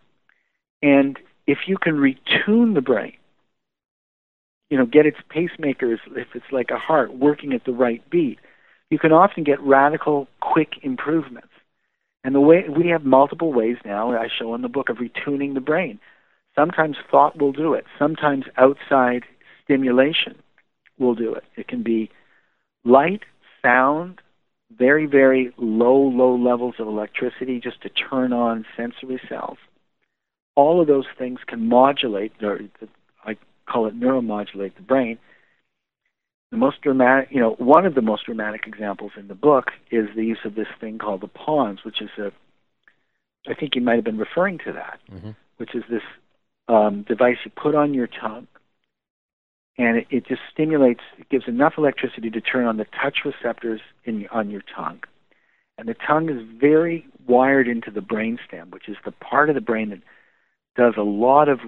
And 0.82 1.18
if 1.46 1.58
you 1.66 1.78
can 1.78 1.94
retune 1.94 2.74
the 2.74 2.82
brain, 2.82 3.16
you 4.68 4.76
know, 4.76 4.84
get 4.84 5.06
its 5.06 5.18
pacemakers, 5.34 5.98
if 6.14 6.28
it's 6.34 6.52
like 6.52 6.70
a 6.70 6.78
heart, 6.78 7.14
working 7.14 7.52
at 7.52 7.64
the 7.64 7.72
right 7.72 8.02
beat, 8.10 8.38
you 8.90 8.98
can 8.98 9.12
often 9.12 9.44
get 9.44 9.60
radical, 9.60 10.28
quick 10.40 10.74
improvements. 10.82 11.48
And 12.24 12.34
the 12.34 12.40
way 12.40 12.64
we 12.68 12.88
have 12.88 13.04
multiple 13.04 13.52
ways 13.52 13.76
now, 13.84 14.12
I 14.12 14.28
show 14.28 14.54
in 14.54 14.62
the 14.62 14.68
book, 14.68 14.88
of 14.88 14.98
retuning 14.98 15.54
the 15.54 15.60
brain. 15.60 16.00
Sometimes 16.58 16.96
thought 17.10 17.38
will 17.38 17.52
do 17.52 17.74
it. 17.74 17.84
Sometimes 17.98 18.44
outside 18.56 19.24
stimulation 19.64 20.36
will 20.98 21.14
do 21.14 21.34
it. 21.34 21.44
It 21.56 21.68
can 21.68 21.82
be 21.82 22.10
light, 22.84 23.22
sound, 23.62 24.20
very, 24.76 25.06
very 25.06 25.52
low, 25.58 25.96
low 25.96 26.34
levels 26.34 26.76
of 26.78 26.88
electricity 26.88 27.60
just 27.60 27.82
to 27.82 27.88
turn 27.88 28.32
on 28.32 28.64
sensory 28.76 29.20
cells. 29.28 29.58
All 30.54 30.80
of 30.80 30.86
those 30.86 31.06
things 31.18 31.40
can 31.46 31.68
modulate, 31.68 32.32
or 32.42 32.60
I 33.24 33.36
call 33.66 33.86
it 33.86 33.98
neuromodulate 33.98 34.76
the 34.76 34.82
brain. 34.82 35.18
The 36.50 36.56
most 36.56 36.80
dramatic, 36.80 37.28
you 37.30 37.40
know, 37.40 37.54
one 37.58 37.84
of 37.84 37.94
the 37.94 38.02
most 38.02 38.24
dramatic 38.24 38.66
examples 38.66 39.12
in 39.16 39.28
the 39.28 39.34
book 39.34 39.72
is 39.90 40.08
the 40.14 40.24
use 40.24 40.38
of 40.44 40.54
this 40.54 40.68
thing 40.80 40.98
called 40.98 41.20
the 41.20 41.28
PoNS, 41.28 41.84
which 41.84 42.00
is 42.00 42.10
a, 42.18 42.32
I 43.48 43.54
think 43.54 43.74
you 43.74 43.82
might 43.82 43.96
have 43.96 44.04
been 44.04 44.18
referring 44.18 44.58
to 44.58 44.72
that, 44.72 45.00
mm-hmm. 45.12 45.30
which 45.58 45.74
is 45.74 45.82
this 45.90 46.02
um, 46.68 47.02
device 47.02 47.36
you 47.44 47.50
put 47.50 47.74
on 47.74 47.94
your 47.94 48.06
tongue, 48.08 48.46
and 49.78 49.98
it, 49.98 50.06
it 50.10 50.26
just 50.26 50.40
stimulates, 50.52 51.02
it 51.18 51.28
gives 51.28 51.46
enough 51.46 51.74
electricity 51.78 52.30
to 52.30 52.40
turn 52.40 52.66
on 52.66 52.76
the 52.76 52.86
touch 53.02 53.18
receptors 53.24 53.80
in 54.04 54.26
on 54.32 54.50
your 54.50 54.62
tongue. 54.74 55.00
And 55.78 55.88
the 55.88 55.94
tongue 55.94 56.30
is 56.30 56.42
very 56.58 57.06
wired 57.26 57.68
into 57.68 57.90
the 57.90 58.00
brainstem, 58.00 58.70
which 58.70 58.88
is 58.88 58.96
the 59.04 59.12
part 59.12 59.50
of 59.50 59.54
the 59.54 59.60
brain 59.60 59.90
that 59.90 60.00
does 60.74 60.94
a 60.96 61.02
lot 61.02 61.48
of 61.48 61.60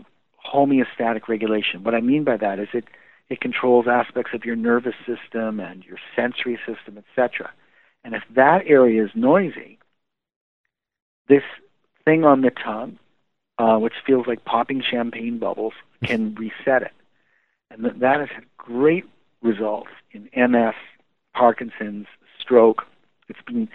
homeostatic 0.52 1.28
regulation. 1.28 1.84
What 1.84 1.94
I 1.94 2.00
mean 2.00 2.24
by 2.24 2.36
that 2.38 2.58
is 2.58 2.68
it 2.72 2.84
it 3.28 3.42
controls 3.42 3.86
aspects 3.86 4.30
of 4.32 4.46
your 4.46 4.56
nervous 4.56 4.94
system 5.06 5.60
and 5.60 5.84
your 5.84 5.98
sensory 6.16 6.58
system, 6.66 6.96
etc. 6.96 7.50
And 8.02 8.14
if 8.14 8.22
that 8.34 8.62
area 8.66 9.04
is 9.04 9.10
noisy, 9.14 9.78
this 11.28 11.42
thing 12.06 12.24
on 12.24 12.40
the 12.40 12.50
tongue 12.50 12.98
uh, 13.58 13.76
which 13.76 13.94
feels 14.06 14.26
like 14.26 14.44
popping 14.44 14.82
champagne 14.82 15.38
bubbles, 15.38 15.74
can 16.04 16.34
reset 16.38 16.82
it. 16.82 16.92
And 17.70 17.82
th- 17.82 17.96
that 17.98 18.20
has 18.20 18.28
had 18.30 18.44
great 18.56 19.04
results 19.42 19.90
in 20.12 20.28
MS, 20.34 20.74
Parkinson's, 21.34 22.06
stroke. 22.40 22.86
It's 23.28 23.40
been 23.46 23.68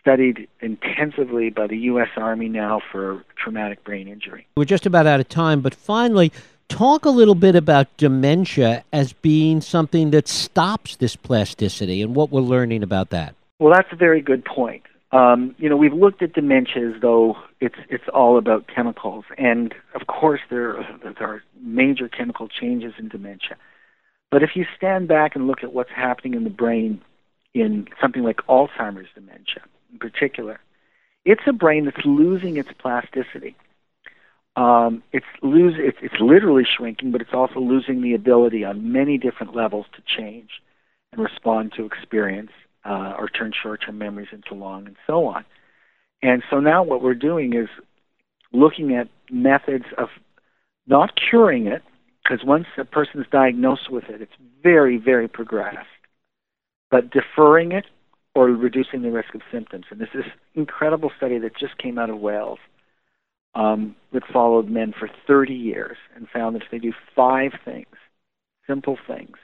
studied 0.00 0.48
intensively 0.60 1.50
by 1.50 1.66
the 1.66 1.76
U.S. 1.78 2.08
Army 2.16 2.48
now 2.48 2.80
for 2.90 3.24
traumatic 3.36 3.84
brain 3.84 4.08
injury. 4.08 4.46
We're 4.56 4.64
just 4.64 4.86
about 4.86 5.06
out 5.06 5.20
of 5.20 5.28
time, 5.28 5.60
but 5.60 5.74
finally, 5.74 6.32
talk 6.68 7.04
a 7.04 7.10
little 7.10 7.34
bit 7.34 7.54
about 7.54 7.94
dementia 7.96 8.84
as 8.92 9.12
being 9.12 9.60
something 9.60 10.10
that 10.10 10.28
stops 10.28 10.96
this 10.96 11.16
plasticity 11.16 12.02
and 12.02 12.14
what 12.14 12.30
we're 12.30 12.40
learning 12.40 12.82
about 12.82 13.10
that. 13.10 13.34
Well, 13.58 13.72
that's 13.72 13.92
a 13.92 13.96
very 13.96 14.20
good 14.20 14.44
point. 14.44 14.82
Um, 15.12 15.54
you 15.58 15.68
know, 15.68 15.76
we've 15.76 15.92
looked 15.92 16.22
at 16.22 16.32
dementia 16.32 16.94
as 16.94 17.00
though 17.00 17.36
it's 17.62 17.78
it's 17.88 18.08
all 18.12 18.38
about 18.38 18.66
chemicals, 18.66 19.24
and 19.38 19.72
of 19.94 20.08
course 20.08 20.40
there 20.50 20.84
there 21.02 21.28
are 21.28 21.42
major 21.60 22.08
chemical 22.08 22.48
changes 22.48 22.94
in 22.98 23.08
dementia. 23.08 23.56
But 24.32 24.42
if 24.42 24.50
you 24.56 24.66
stand 24.76 25.06
back 25.06 25.36
and 25.36 25.46
look 25.46 25.62
at 25.62 25.72
what's 25.72 25.92
happening 25.94 26.34
in 26.34 26.42
the 26.42 26.50
brain 26.50 27.00
in 27.54 27.86
something 28.00 28.24
like 28.24 28.38
Alzheimer's 28.48 29.10
dementia, 29.14 29.62
in 29.92 29.98
particular, 30.00 30.58
it's 31.24 31.42
a 31.46 31.52
brain 31.52 31.84
that's 31.84 32.04
losing 32.04 32.56
its 32.56 32.70
plasticity. 32.78 33.54
Um, 34.56 35.04
it's 35.12 35.26
lose 35.40 35.74
it's, 35.78 35.98
it's 36.02 36.20
literally 36.20 36.64
shrinking, 36.64 37.12
but 37.12 37.20
it's 37.20 37.32
also 37.32 37.60
losing 37.60 38.02
the 38.02 38.14
ability 38.14 38.64
on 38.64 38.90
many 38.90 39.18
different 39.18 39.54
levels 39.54 39.86
to 39.94 40.02
change 40.04 40.50
and 41.12 41.22
respond 41.22 41.74
to 41.76 41.86
experience 41.86 42.50
uh, 42.84 43.14
or 43.16 43.28
turn 43.28 43.52
short-term 43.52 43.98
memories 43.98 44.28
into 44.32 44.54
long, 44.54 44.88
and 44.88 44.96
so 45.06 45.26
on. 45.26 45.44
And 46.22 46.42
so 46.50 46.60
now 46.60 46.82
what 46.82 47.02
we're 47.02 47.14
doing 47.14 47.54
is 47.54 47.68
looking 48.52 48.94
at 48.94 49.08
methods 49.30 49.86
of 49.98 50.08
not 50.86 51.18
curing 51.30 51.66
it, 51.66 51.82
because 52.22 52.44
once 52.44 52.66
a 52.78 52.84
person 52.84 53.20
is 53.20 53.26
diagnosed 53.30 53.90
with 53.90 54.04
it, 54.08 54.22
it's 54.22 54.32
very, 54.62 54.96
very 54.96 55.26
progressed, 55.26 55.78
but 56.90 57.10
deferring 57.10 57.72
it 57.72 57.86
or 58.34 58.46
reducing 58.46 59.02
the 59.02 59.10
risk 59.10 59.34
of 59.34 59.40
symptoms. 59.50 59.84
And 59.90 60.00
there's 60.00 60.10
this 60.14 60.32
incredible 60.54 61.10
study 61.16 61.38
that 61.38 61.56
just 61.58 61.76
came 61.78 61.98
out 61.98 62.10
of 62.10 62.18
Wales 62.18 62.58
um, 63.54 63.96
that 64.12 64.22
followed 64.32 64.68
men 64.68 64.94
for 64.98 65.10
30 65.26 65.52
years 65.52 65.96
and 66.14 66.28
found 66.28 66.54
that 66.54 66.62
if 66.62 66.70
they 66.70 66.78
do 66.78 66.92
five 67.14 67.52
things, 67.64 67.86
simple 68.66 68.96
things, 69.06 69.36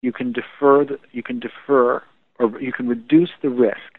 you 0.00 0.12
can 0.12 0.32
defer 0.32 0.84
the, 0.84 0.98
you 1.12 1.22
can 1.22 1.40
defer 1.40 2.02
or 2.38 2.60
you 2.60 2.72
can 2.72 2.88
reduce 2.88 3.30
the 3.42 3.50
risk 3.50 3.97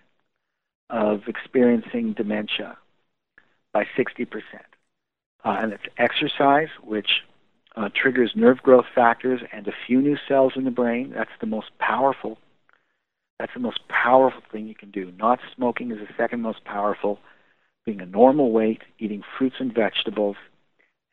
of 0.90 1.28
experiencing 1.28 2.14
dementia 2.14 2.78
by 3.72 3.86
60%. 3.98 4.28
Uh, 5.46 5.58
and 5.62 5.74
it's 5.74 5.84
exercise, 5.98 6.70
which 6.84 7.22
uh, 7.76 7.90
triggers 7.96 8.32
nerve 8.36 8.62
growth 8.62 8.88
factors 8.94 9.42
and 9.52 9.68
a 9.68 9.74
few 9.88 10.02
new 10.02 10.18
cells 10.28 10.54
in 10.56 10.66
the 10.66 10.72
brain. 10.72 11.14
That's 11.16 11.30
the 11.40 11.48
most 11.48 11.70
powerful. 11.80 12.38
That's 13.40 13.54
the 13.54 13.60
most 13.62 13.88
powerful 13.88 14.42
thing 14.52 14.68
you 14.68 14.76
can 14.76 14.92
do. 14.92 15.14
Not 15.18 15.40
smoking 15.56 15.92
is 15.92 16.00
the 16.00 16.14
second 16.18 16.42
most 16.42 16.64
powerful. 16.66 17.20
Being 17.86 18.02
a 18.02 18.06
normal 18.06 18.52
weight, 18.52 18.82
eating 19.00 19.24
fruits 19.38 19.56
and 19.60 19.74
vegetables, 19.74 20.36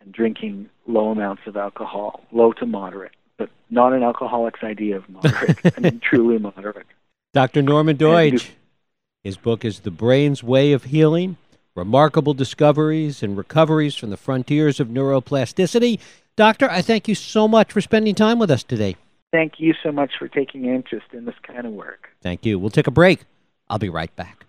and 0.01 0.13
drinking 0.13 0.69
low 0.87 1.11
amounts 1.11 1.43
of 1.47 1.57
alcohol, 1.57 2.25
low 2.33 2.53
to 2.55 2.67
moderate, 2.67 3.13
but 3.39 3.51
not 3.71 3.93
an 3.93 4.03
alcoholic's 4.03 4.65
idea 4.65 4.97
of 4.97 5.09
moderate. 5.09 5.59
I 5.77 5.81
mean, 5.81 6.01
truly 6.01 6.39
moderate. 6.39 6.87
Dr. 7.33 7.63
Norman 7.63 7.97
Doidge. 7.97 8.51
His 9.27 9.37
book 9.37 9.65
is 9.65 9.81
The 9.81 9.91
Brain's 9.91 10.45
Way 10.45 10.71
of 10.71 10.85
Healing 10.85 11.37
Remarkable 11.75 12.33
Discoveries 12.33 13.25
and 13.25 13.37
Recoveries 13.37 13.97
from 13.97 14.11
the 14.11 14.17
Frontiers 14.17 14.79
of 14.79 14.87
Neuroplasticity. 14.87 15.99
Doctor, 16.37 16.71
I 16.71 16.81
thank 16.81 17.09
you 17.09 17.17
so 17.17 17.49
much 17.49 17.73
for 17.73 17.81
spending 17.81 18.15
time 18.15 18.39
with 18.39 18.53
us 18.53 18.63
today. 18.63 18.95
Thank 19.33 19.55
you 19.59 19.75
so 19.83 19.91
much 19.91 20.13
for 20.17 20.29
taking 20.29 20.67
interest 20.67 21.07
in 21.13 21.25
this 21.25 21.35
kind 21.45 21.67
of 21.67 21.73
work. 21.73 22.11
Thank 22.23 22.47
you. 22.47 22.57
We'll 22.57 22.71
take 22.71 22.87
a 22.87 22.93
break. 22.93 23.25
I'll 23.69 23.81
be 23.81 23.89
right 23.89 24.15
back. 24.15 24.46